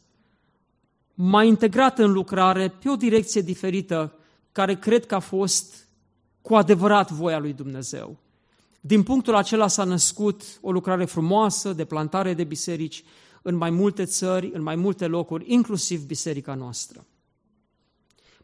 [1.15, 4.15] m-a integrat în lucrare pe o direcție diferită,
[4.53, 5.87] care cred că a fost
[6.43, 8.17] cu adevărat voia lui Dumnezeu.
[8.81, 13.05] Din punctul acela s-a născut o lucrare frumoasă de plantare de biserici
[13.43, 17.07] în mai multe țări, în mai multe locuri, inclusiv biserica noastră.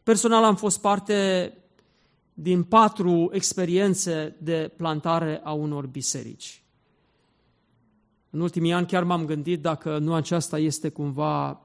[0.03, 1.53] Personal am fost parte
[2.33, 6.63] din patru experiențe de plantare a unor biserici.
[8.29, 11.61] În ultimii ani chiar m-am gândit dacă nu aceasta este cumva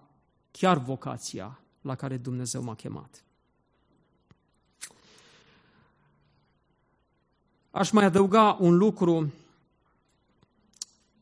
[0.50, 3.24] chiar vocația la care Dumnezeu m-a chemat.
[7.70, 9.32] Aș mai adăuga un lucru,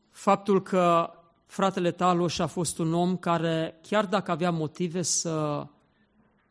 [0.09, 1.13] faptul că
[1.53, 5.67] fratele Taloș a fost un om care, chiar dacă avea motive să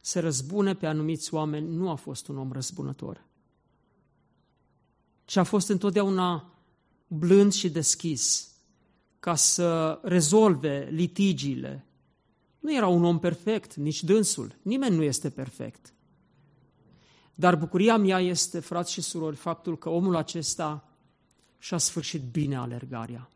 [0.01, 3.25] se răzbune pe anumiți oameni, nu a fost un om răzbunător,
[5.25, 6.55] ci a fost întotdeauna
[7.07, 8.55] blând și deschis
[9.19, 11.87] ca să rezolve litigiile.
[12.59, 14.57] Nu era un om perfect, nici dânsul.
[14.63, 15.95] Nimeni nu este perfect.
[17.35, 20.89] Dar bucuria mea este, frați și surori, faptul că omul acesta
[21.59, 23.31] și-a sfârșit bine alergarea.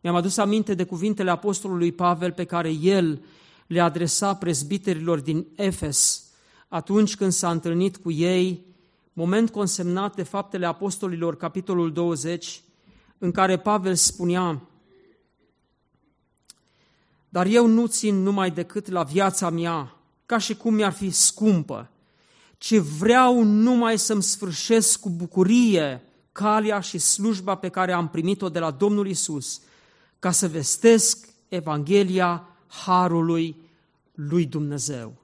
[0.00, 3.24] Mi-am adus aminte de cuvintele apostolului Pavel pe care el
[3.66, 6.30] le adresa prezbiterilor din Efes
[6.68, 8.64] atunci când s-a întâlnit cu ei,
[9.12, 12.62] moment consemnat de faptele apostolilor, capitolul 20,
[13.18, 14.62] în care Pavel spunea,
[17.28, 21.90] Dar eu nu țin numai decât la viața mea, ca și cum mi-ar fi scumpă,
[22.58, 28.58] ci vreau numai să-mi sfârșesc cu bucurie calea și slujba pe care am primit-o de
[28.58, 29.60] la Domnul Isus,
[30.20, 33.56] ca să vestesc Evanghelia Harului
[34.14, 35.18] lui Dumnezeu.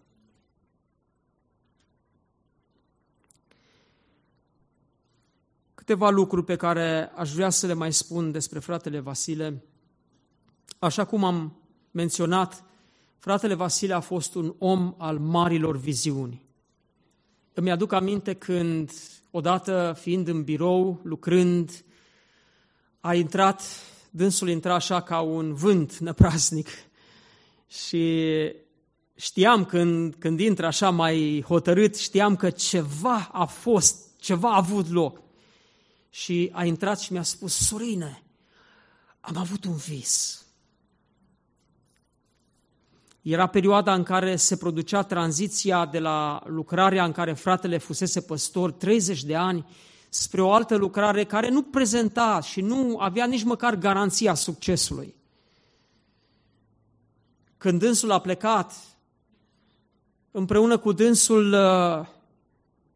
[5.75, 9.65] Câteva lucruri pe care aș vrea să le mai spun despre fratele Vasile.
[10.79, 11.57] Așa cum am
[11.91, 12.65] menționat,
[13.19, 16.45] fratele Vasile a fost un om al marilor viziuni.
[17.53, 18.91] Îmi aduc aminte când,
[19.31, 21.85] odată fiind în birou, lucrând,
[23.01, 23.63] a intrat
[24.17, 26.69] dânsul intra așa ca un vânt năprasnic
[27.67, 28.33] și
[29.15, 34.91] știam când, când intră așa mai hotărât, știam că ceva a fost, ceva a avut
[34.91, 35.21] loc.
[36.11, 38.23] Și a intrat și mi-a spus, Sorine,
[39.21, 40.45] am avut un vis.
[43.23, 48.73] Era perioada în care se producea tranziția de la lucrarea în care fratele fusese păstor
[48.73, 49.67] 30 de ani
[50.09, 55.15] spre o altă lucrare care nu prezenta și nu avea nici măcar garanția succesului.
[57.57, 58.75] Când dânsul a plecat,
[60.31, 62.07] împreună cu dânsul uh,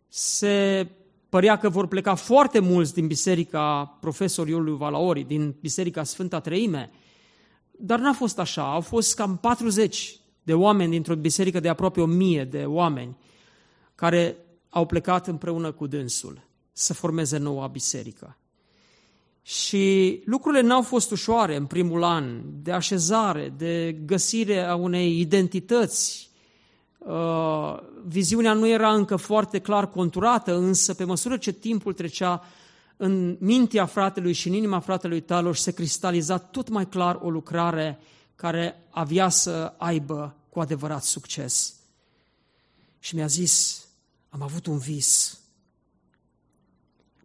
[0.09, 0.87] se
[1.29, 6.91] părea că vor pleca foarte mulți din biserica profesoriului Valaori, din biserica Sfânta Treime,
[7.71, 12.07] dar n-a fost așa, au fost cam 40 de oameni dintr-o biserică de aproape o
[12.07, 13.17] mie de oameni
[13.95, 14.37] care
[14.69, 18.37] au plecat împreună cu dânsul să formeze noua biserică.
[19.43, 26.31] Și lucrurile n-au fost ușoare în primul an, de așezare, de găsire a unei identități.
[26.99, 32.45] Uh, viziunea nu era încă foarte clar conturată, însă pe măsură ce timpul trecea
[32.97, 37.99] în mintea fratelui și în inima fratelui Taloș se cristaliza tot mai clar o lucrare
[38.35, 41.75] care avea să aibă cu adevărat succes.
[42.99, 43.85] Și mi-a zis,
[44.29, 45.40] am avut un vis.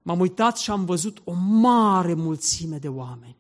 [0.06, 3.38] M-am uitat și am văzut o mare mulțime de oameni.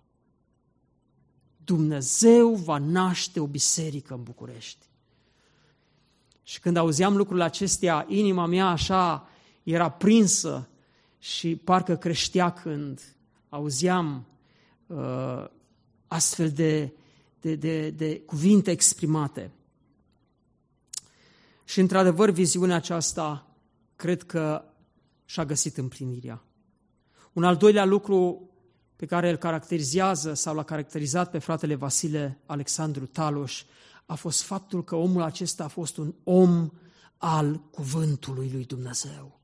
[1.64, 4.86] Dumnezeu va naște o biserică în București.
[6.44, 9.28] Și când auzeam lucrurile acestea, inima mea așa
[9.64, 10.68] era prinsă
[11.20, 13.16] și parcă creștea când
[13.50, 14.26] auzeam
[14.88, 15.46] uh,
[16.08, 16.94] astfel de,
[17.42, 19.52] de, de, de cuvinte exprimate.
[21.64, 23.48] Și într-adevăr, viziunea aceasta
[23.96, 24.64] cred că
[25.26, 26.45] și-a găsit împlinirea.
[27.36, 28.50] Un al doilea lucru
[28.96, 33.64] pe care îl caracterizează sau l-a caracterizat pe fratele Vasile Alexandru Taloș
[34.06, 36.70] a fost faptul că omul acesta a fost un om
[37.18, 39.40] al cuvântului lui Dumnezeu.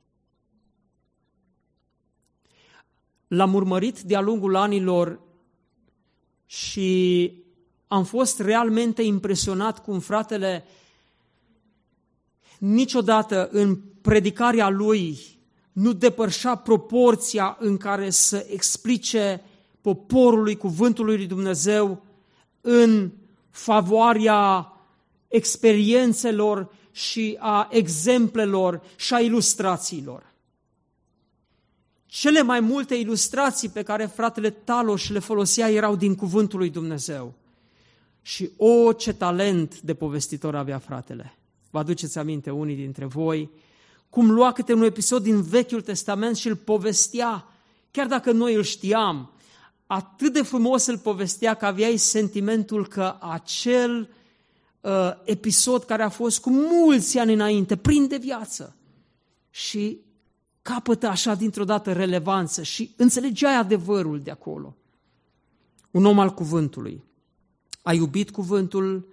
[3.27, 5.19] L-am urmărit de-a lungul anilor
[6.45, 7.31] și
[7.87, 10.65] am fost realmente impresionat cum fratele
[12.59, 15.19] niciodată în predicarea lui
[15.71, 19.41] nu depărșea proporția în care să explice
[19.81, 22.03] poporului cuvântului lui Dumnezeu
[22.61, 23.11] în
[23.49, 24.73] favoarea
[25.27, 30.29] experiențelor și a exemplelor și a ilustrațiilor.
[32.05, 37.33] Cele mai multe ilustrații pe care fratele Talos le folosea erau din cuvântul lui Dumnezeu.
[38.21, 41.37] Și o, ce talent de povestitor avea fratele.
[41.69, 43.49] Vă aduceți aminte unii dintre voi
[44.11, 47.45] cum lua câte un episod din Vechiul Testament și îl povestea,
[47.91, 49.31] chiar dacă noi îl știam,
[49.87, 54.09] atât de frumos îl povestea că aveai sentimentul că acel
[54.81, 58.75] uh, episod care a fost cu mulți ani înainte, plin de viață
[59.49, 59.99] și
[60.61, 64.75] capătă așa dintr-o dată relevanță și înțelegeai adevărul de acolo.
[65.91, 67.03] Un om al cuvântului.
[67.81, 69.07] A iubit cuvântul,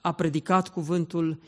[0.00, 1.38] a predicat cuvântul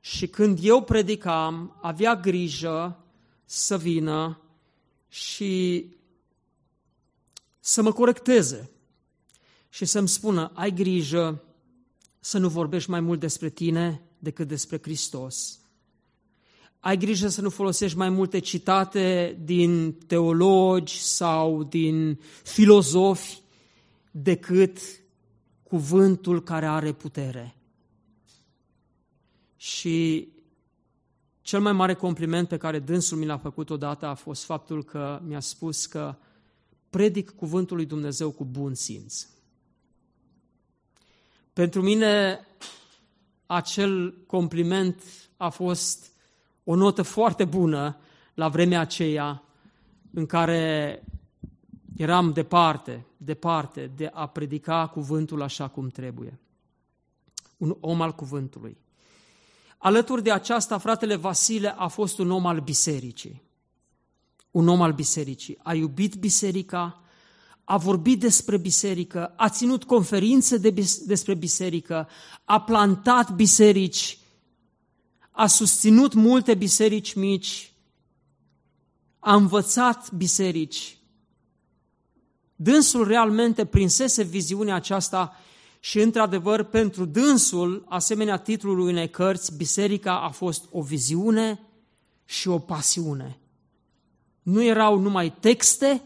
[0.00, 3.04] și când eu predicam, avea grijă
[3.44, 4.40] să vină
[5.08, 5.84] și
[7.60, 8.70] să mă corecteze
[9.68, 11.44] și să-mi spună, ai grijă
[12.20, 15.60] să nu vorbești mai mult despre tine decât despre Hristos.
[16.80, 23.42] Ai grijă să nu folosești mai multe citate din teologi sau din filozofi
[24.10, 24.78] decât
[25.62, 27.59] cuvântul care are putere.
[29.60, 30.28] Și
[31.40, 35.20] cel mai mare compliment pe care dânsul mi l-a făcut odată a fost faptul că
[35.24, 36.16] mi-a spus că
[36.90, 39.26] predic cuvântul lui Dumnezeu cu bun simț.
[41.52, 42.40] Pentru mine
[43.46, 45.02] acel compliment
[45.36, 46.12] a fost
[46.64, 47.96] o notă foarte bună
[48.34, 49.42] la vremea aceea
[50.10, 51.04] în care
[51.96, 56.38] eram departe, departe de a predica cuvântul așa cum trebuie.
[57.56, 58.76] Un om al cuvântului.
[59.82, 63.42] Alături de aceasta, fratele Vasile a fost un om al bisericii.
[64.50, 65.58] Un om al bisericii.
[65.62, 67.02] A iubit biserica,
[67.64, 72.08] a vorbit despre biserică, a ținut conferințe de bis- despre biserică,
[72.44, 74.18] a plantat biserici,
[75.30, 77.72] a susținut multe biserici mici,
[79.18, 80.98] a învățat biserici.
[82.56, 85.36] Dânsul realmente prinsese viziunea aceasta
[85.80, 91.60] și, într-adevăr, pentru dânsul, asemenea titlului unei cărți, biserica a fost o viziune
[92.24, 93.38] și o pasiune.
[94.42, 96.02] Nu erau numai texte,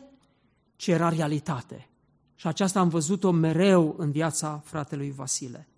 [0.76, 1.88] ci era realitate.
[2.34, 5.68] Și aceasta am văzut-o mereu în viața fratelui Vasile.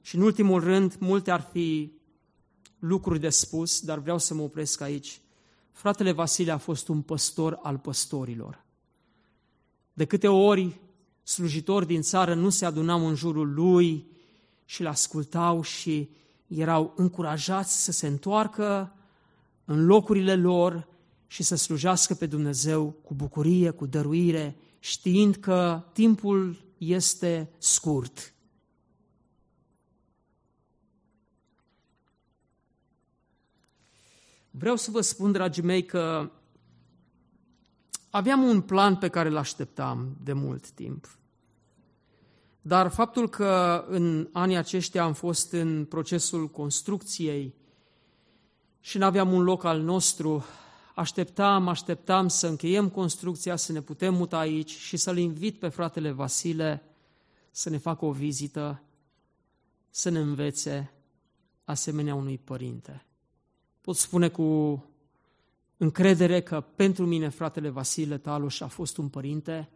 [0.00, 1.92] Și în ultimul rând, multe ar fi
[2.78, 5.20] lucruri de spus, dar vreau să mă opresc aici.
[5.72, 8.64] Fratele Vasile a fost un păstor al păstorilor.
[9.92, 10.80] De câte ori
[11.22, 14.06] slujitori din țară nu se adunau în jurul lui
[14.64, 16.10] și îl ascultau și
[16.46, 18.92] erau încurajați să se întoarcă
[19.64, 20.88] în locurile lor
[21.26, 28.34] și să slujească pe Dumnezeu cu bucurie, cu dăruire, știind că timpul este scurt.
[34.50, 36.30] Vreau să vă spun, dragii mei, că
[38.12, 41.18] aveam un plan pe care îl așteptam de mult timp.
[42.60, 47.54] Dar faptul că în anii aceștia am fost în procesul construcției
[48.80, 50.44] și nu aveam un loc al nostru,
[50.94, 56.10] așteptam, așteptam să încheiem construcția, să ne putem muta aici și să-l invit pe fratele
[56.10, 56.82] Vasile
[57.50, 58.82] să ne facă o vizită,
[59.90, 60.92] să ne învețe
[61.64, 63.06] asemenea unui părinte.
[63.80, 64.84] Pot spune cu
[65.82, 69.68] încredere că pentru mine fratele Vasile Taluș a fost un părinte,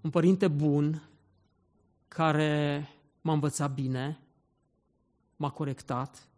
[0.00, 1.08] un părinte bun,
[2.08, 2.88] care
[3.20, 4.20] m-a învățat bine,
[5.36, 6.28] m-a corectat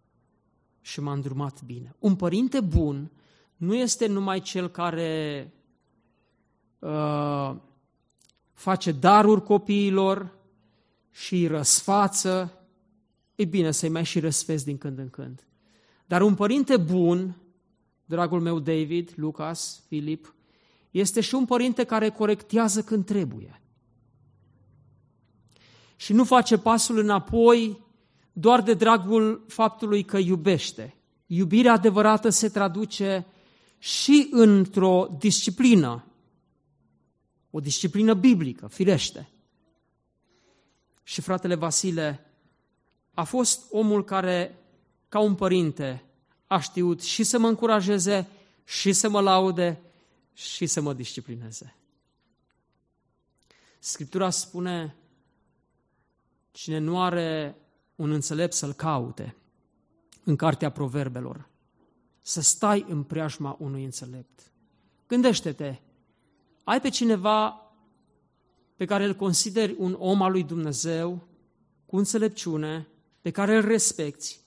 [0.81, 1.95] și m-a îndrumat bine.
[1.99, 3.11] Un părinte bun
[3.57, 5.53] nu este numai cel care
[6.79, 7.57] uh,
[8.53, 10.37] face daruri copiilor
[11.11, 12.53] și îi răsfață,
[13.35, 15.47] e bine să-i mai și răsfezi din când în când.
[16.07, 17.37] Dar un părinte bun,
[18.09, 20.35] dragul meu David, Lucas, Filip,
[20.91, 23.61] este și un părinte care corectează când trebuie.
[25.97, 27.85] Și nu face pasul înapoi
[28.33, 30.95] doar de dragul faptului că iubește.
[31.27, 33.27] Iubirea adevărată se traduce
[33.79, 36.05] și într-o disciplină,
[37.51, 39.29] o disciplină biblică, firește.
[41.03, 42.27] Și fratele Vasile
[43.15, 44.59] a fost omul care
[45.09, 46.08] ca un părinte,
[46.49, 48.29] a știut și să mă încurajeze,
[48.65, 49.81] și să mă laude,
[50.33, 51.75] și să mă disciplineze.
[53.79, 54.97] Scriptura spune,
[56.51, 57.57] cine nu are
[57.95, 59.37] un înțelept să-l caute
[60.25, 61.49] în cartea proverbelor,
[62.21, 64.53] să stai în preajma unui înțelept.
[65.07, 65.77] Gândește-te,
[66.65, 67.63] ai pe cineva
[68.77, 71.27] pe care îl consideri un om al lui Dumnezeu,
[71.87, 72.89] cu înțelepciune,
[73.21, 74.41] pe care îl respecti,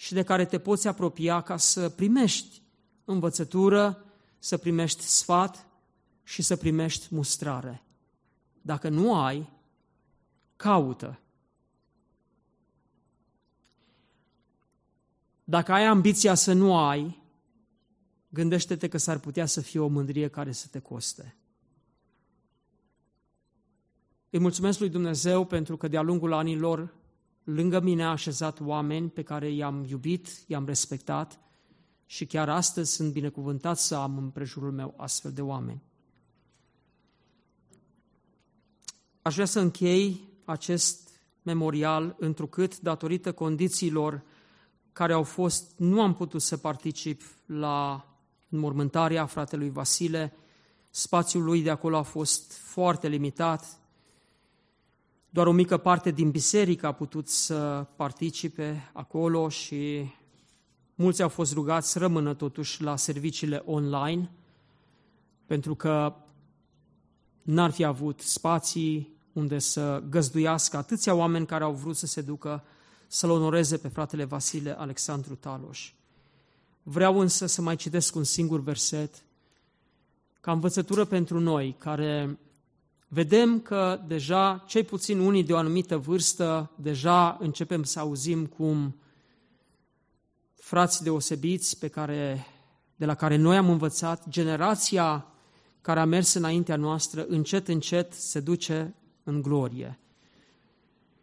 [0.00, 2.62] și de care te poți apropia ca să primești
[3.04, 4.04] învățătură,
[4.38, 5.66] să primești sfat
[6.22, 7.82] și să primești mustrare.
[8.62, 9.48] Dacă nu ai,
[10.56, 11.20] caută.
[15.44, 17.22] Dacă ai ambiția să nu ai,
[18.28, 21.36] gândește-te că s-ar putea să fie o mândrie care să te coste.
[24.30, 26.98] Îi mulțumesc lui Dumnezeu pentru că de-a lungul anilor
[27.54, 31.40] lângă mine a așezat oameni pe care i-am iubit, i-am respectat
[32.06, 35.82] și chiar astăzi sunt binecuvântat să am în prejurul meu astfel de oameni.
[39.22, 41.08] Aș vrea să închei acest
[41.42, 44.22] memorial, întrucât, datorită condițiilor
[44.92, 48.06] care au fost, nu am putut să particip la
[48.48, 50.32] înmormântarea fratelui Vasile,
[50.90, 53.79] spațiul lui de acolo a fost foarte limitat,
[55.30, 60.10] doar o mică parte din biserică a putut să participe acolo și
[60.94, 64.30] mulți au fost rugați să rămână totuși la serviciile online,
[65.46, 66.14] pentru că
[67.42, 72.64] n-ar fi avut spații unde să găzduiască atâția oameni care au vrut să se ducă
[73.06, 75.92] să-l onoreze pe fratele Vasile Alexandru Taloș.
[76.82, 79.24] Vreau însă să mai citesc un singur verset
[80.40, 82.38] ca învățătură pentru noi, care
[83.12, 88.96] vedem că deja, cei puțin unii de o anumită vârstă, deja începem să auzim cum
[90.54, 92.46] frați deosebiți pe care,
[92.96, 95.26] de la care noi am învățat, generația
[95.80, 99.98] care a mers înaintea noastră, încet, încet se duce în glorie.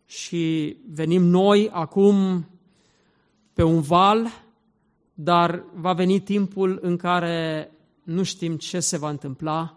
[0.06, 2.48] Și venim noi acum
[3.54, 4.28] pe un val,
[5.14, 7.72] dar va veni timpul în care
[8.04, 9.77] nu știm ce se va întâmpla,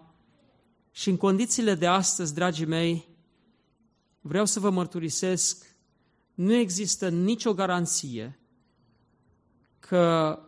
[0.91, 3.09] și în condițiile de astăzi, dragii mei,
[4.20, 5.66] vreau să vă mărturisesc,
[6.34, 8.38] nu există nicio garanție
[9.78, 10.38] că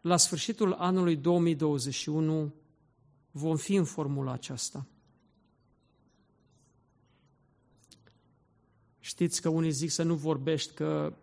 [0.00, 2.54] la sfârșitul anului 2021
[3.30, 4.86] vom fi în formula aceasta.
[8.98, 11.16] Știți că unii zic să nu vorbești, că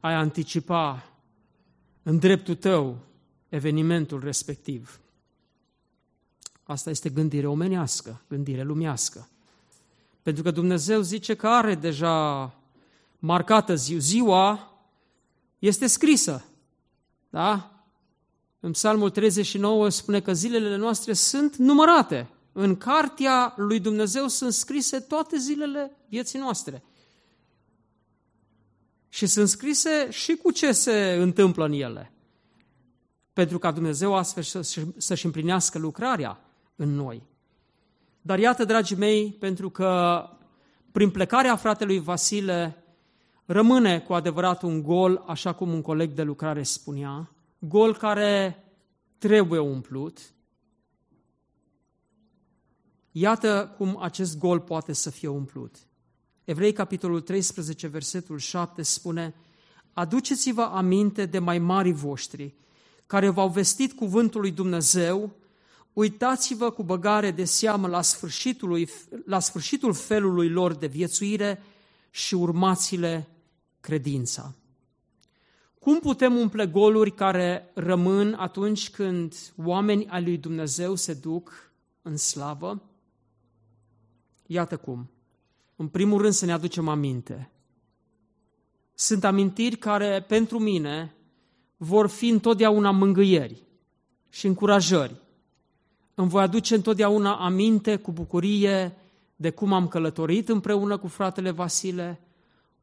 [0.00, 1.14] ai anticipa
[2.02, 2.98] în dreptul tău
[3.48, 5.00] evenimentul respectiv.
[6.70, 9.28] Asta este gândire omenească, gândire lumească.
[10.22, 12.54] Pentru că Dumnezeu zice că are deja
[13.18, 14.74] marcată zi, ziua,
[15.58, 16.44] este scrisă.
[17.30, 17.70] Da?
[18.60, 22.28] În Psalmul 39 spune că zilele noastre sunt numărate.
[22.52, 26.82] În cartea lui Dumnezeu sunt scrise toate zilele vieții noastre.
[29.08, 32.12] Și sunt scrise și cu ce se întâmplă în ele.
[33.32, 34.62] Pentru ca Dumnezeu astfel
[34.96, 36.44] să-și împlinească lucrarea
[36.80, 37.22] în noi.
[38.22, 40.22] Dar iată, dragii mei, pentru că
[40.92, 42.84] prin plecarea fratelui Vasile
[43.44, 48.64] rămâne cu adevărat un gol, așa cum un coleg de lucrare spunea, gol care
[49.18, 50.18] trebuie umplut.
[53.10, 55.76] Iată cum acest gol poate să fie umplut.
[56.44, 59.34] Evrei, capitolul 13, versetul 7 spune
[59.92, 62.54] Aduceți-vă aminte de mai mari voștri,
[63.06, 65.39] care v-au vestit cuvântul lui Dumnezeu,
[65.92, 68.88] uitați-vă cu băgare de seamă la sfârșitul,
[69.24, 71.62] la sfârșitul felului lor de viețuire
[72.10, 73.28] și urmați-le
[73.80, 74.54] credința.
[75.78, 79.34] Cum putem umple goluri care rămân atunci când
[79.64, 81.72] oamenii ai lui Dumnezeu se duc
[82.02, 82.82] în slavă?
[84.46, 85.10] Iată cum.
[85.76, 87.50] În primul rând să ne aducem aminte.
[88.94, 91.14] Sunt amintiri care pentru mine
[91.76, 93.62] vor fi întotdeauna mângâieri
[94.28, 95.19] și încurajări.
[96.14, 98.96] Îmi voi aduce întotdeauna aminte cu bucurie
[99.36, 102.20] de cum am călătorit împreună cu fratele Vasile,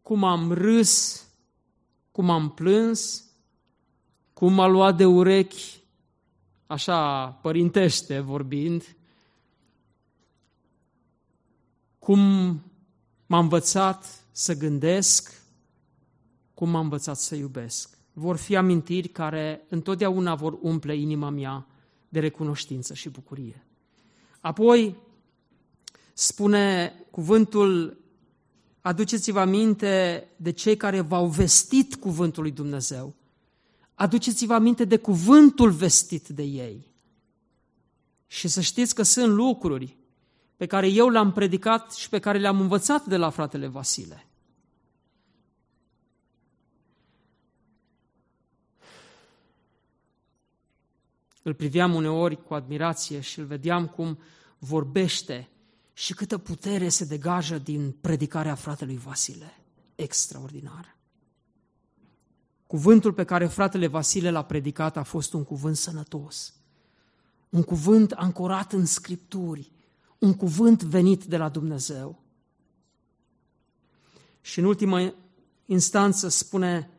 [0.01, 1.25] cum am râs,
[2.11, 3.25] cum am plâns,
[4.33, 5.83] cum m-a luat de urechi,
[6.67, 8.95] așa părintește vorbind,
[11.99, 12.19] cum
[13.25, 15.41] m-a învățat să gândesc,
[16.53, 17.97] cum m-a învățat să iubesc.
[18.13, 21.67] Vor fi amintiri care întotdeauna vor umple inima mea
[22.09, 23.65] de recunoștință și bucurie.
[24.39, 24.95] Apoi
[26.13, 27.97] spune cuvântul,
[28.81, 33.15] aduceți-vă aminte de cei care v-au vestit cuvântul lui Dumnezeu.
[33.93, 36.91] Aduceți-vă aminte de cuvântul vestit de ei.
[38.27, 39.97] Și să știți că sunt lucruri
[40.55, 44.26] pe care eu le-am predicat și pe care le-am învățat de la fratele Vasile.
[51.47, 54.19] Îl priveam uneori cu admirație și îl vedeam cum
[54.57, 55.49] vorbește
[55.93, 59.53] și câtă putere se degajă din predicarea fratelui Vasile.
[59.95, 60.97] Extraordinar.
[62.67, 66.53] Cuvântul pe care fratele Vasile l-a predicat a fost un cuvânt sănătos,
[67.49, 69.71] un cuvânt ancorat în Scripturi,
[70.19, 72.23] un cuvânt venit de la Dumnezeu.
[74.41, 75.13] Și în ultima
[75.65, 76.89] instanță spune,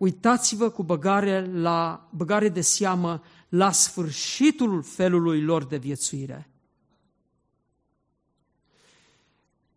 [0.00, 6.50] uitați-vă cu băgare, la, băgare de seamă la sfârșitul felului lor de viețuire.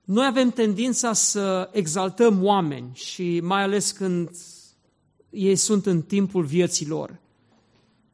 [0.04, 4.30] Noi avem tendința să exaltăm oameni și mai ales când
[5.30, 7.20] ei sunt în timpul vieții lor.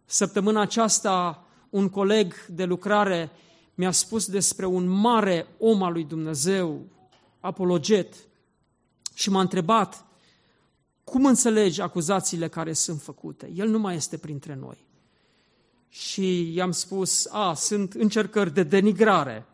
[0.05, 3.31] Săptămâna aceasta un coleg de lucrare
[3.75, 6.85] mi-a spus despre un mare om al lui Dumnezeu,
[7.39, 8.13] apologet,
[9.13, 10.07] și m-a întrebat
[11.09, 13.51] cum înțelegi acuzațiile care sunt făcute?
[13.55, 14.87] El nu mai este printre noi.
[15.89, 19.45] Și i-am spus, a, sunt încercări de denigrare.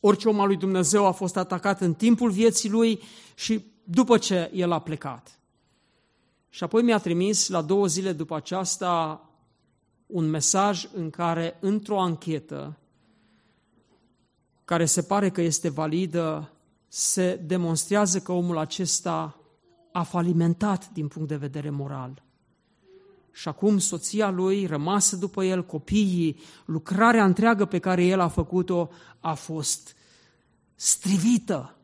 [0.00, 3.02] Orice om al lui Dumnezeu a fost atacat în timpul vieții lui
[3.34, 5.38] și după ce el a plecat.
[6.48, 9.24] Și apoi mi-a trimis la două zile după aceasta
[10.06, 12.76] un mesaj în care, într-o anchetă,
[14.64, 16.52] care se pare că este validă,
[16.88, 19.41] se demonstrează că omul acesta
[19.92, 22.22] a falimentat din punct de vedere moral.
[23.32, 28.90] Și acum soția lui, rămasă după el, copiii, lucrarea întreagă pe care el a făcut-o
[29.20, 29.96] a fost
[30.74, 31.76] strivită.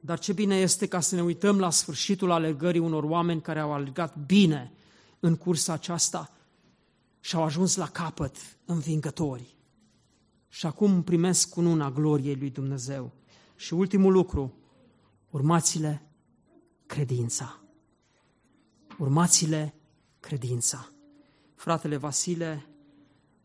[0.00, 3.72] Dar ce bine este ca să ne uităm la sfârșitul alergării unor oameni care au
[3.72, 4.72] alergat bine
[5.20, 6.30] în cursa aceasta
[7.20, 9.59] și au ajuns la capăt învingători.
[10.52, 13.12] Și acum primesc cununa gloriei lui Dumnezeu.
[13.56, 14.54] Și ultimul lucru,
[15.30, 16.02] urmați-le
[16.86, 17.60] credința.
[18.98, 19.74] Urmați-le
[20.20, 20.92] credința.
[21.54, 22.66] Fratele Vasile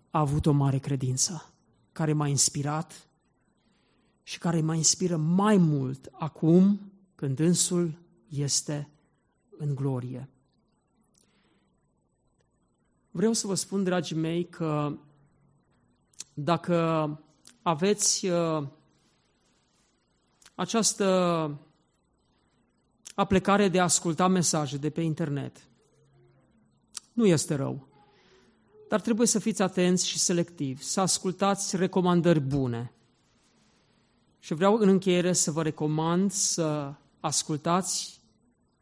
[0.10, 1.54] a avut o mare credință
[1.92, 3.08] care m-a inspirat
[4.24, 8.00] și care mă inspiră mai mult acum când însul
[8.30, 8.90] este
[9.58, 10.30] în glorie.
[13.12, 14.98] Vreau să vă spun, dragii mei, că
[16.38, 17.20] dacă
[17.62, 18.64] aveți uh,
[20.56, 21.60] această
[23.16, 25.68] aplecare de a asculta mesaje de pe internet,
[27.14, 27.88] nu este rău.
[28.90, 32.92] Dar trebuie să fiți atenți și selectivi, să ascultați recomandări bune.
[34.40, 38.22] Și vreau în încheiere să vă recomand să ascultați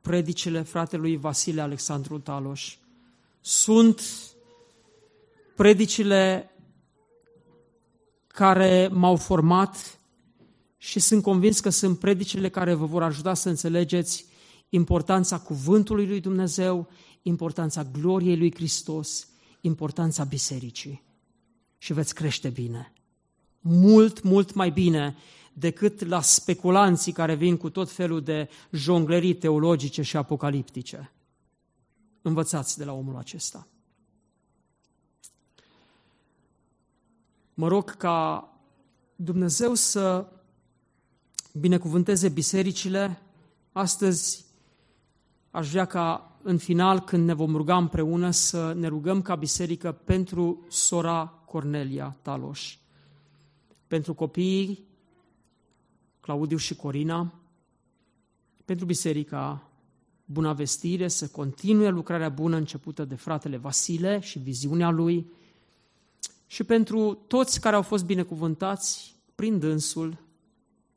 [0.02, 2.78] predicile fratelui Vasile Alexandru Taloș.
[3.42, 4.02] Sunt
[5.56, 6.53] predicile
[8.34, 10.00] care m-au format
[10.78, 14.26] și sunt convins că sunt predicile care vă vor ajuta să înțelegeți
[14.70, 16.88] importanța cuvântului lui Dumnezeu,
[17.22, 19.28] importanța gloriei lui Hristos,
[19.62, 21.04] importanța bisericii.
[21.78, 22.94] Și veți crește bine.
[23.60, 25.16] Mult, mult mai bine
[25.54, 31.12] decât la speculanții care vin cu tot felul de jonglerii teologice și apocaliptice.
[32.22, 33.68] Învățați de la omul acesta.
[37.54, 38.48] Mă rog ca
[39.16, 40.28] Dumnezeu să
[41.54, 43.22] binecuvânteze bisericile.
[43.72, 44.46] Astăzi
[45.52, 49.92] aș vrea ca în final, când ne vom ruga împreună, să ne rugăm ca biserică
[49.92, 52.78] pentru sora Cornelia Taloș,
[53.88, 54.88] pentru copiii
[56.20, 57.34] Claudiu și Corina,
[58.66, 59.68] pentru biserica
[60.26, 65.32] Buna Vestire să continue lucrarea bună începută de fratele Vasile și viziunea lui
[66.54, 70.18] și pentru toți care au fost binecuvântați prin dânsul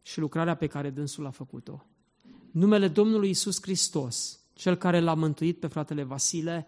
[0.02, 1.84] și lucrarea pe care dânsul a făcut-o.
[2.50, 6.66] Numele Domnului Isus Hristos, cel care l-a mântuit pe fratele Vasile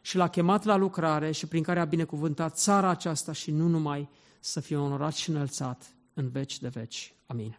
[0.00, 4.08] și l-a chemat la lucrare și prin care a binecuvântat țara aceasta și nu numai
[4.40, 7.14] să fie onorat și înălțat în veci de veci.
[7.26, 7.58] Amin.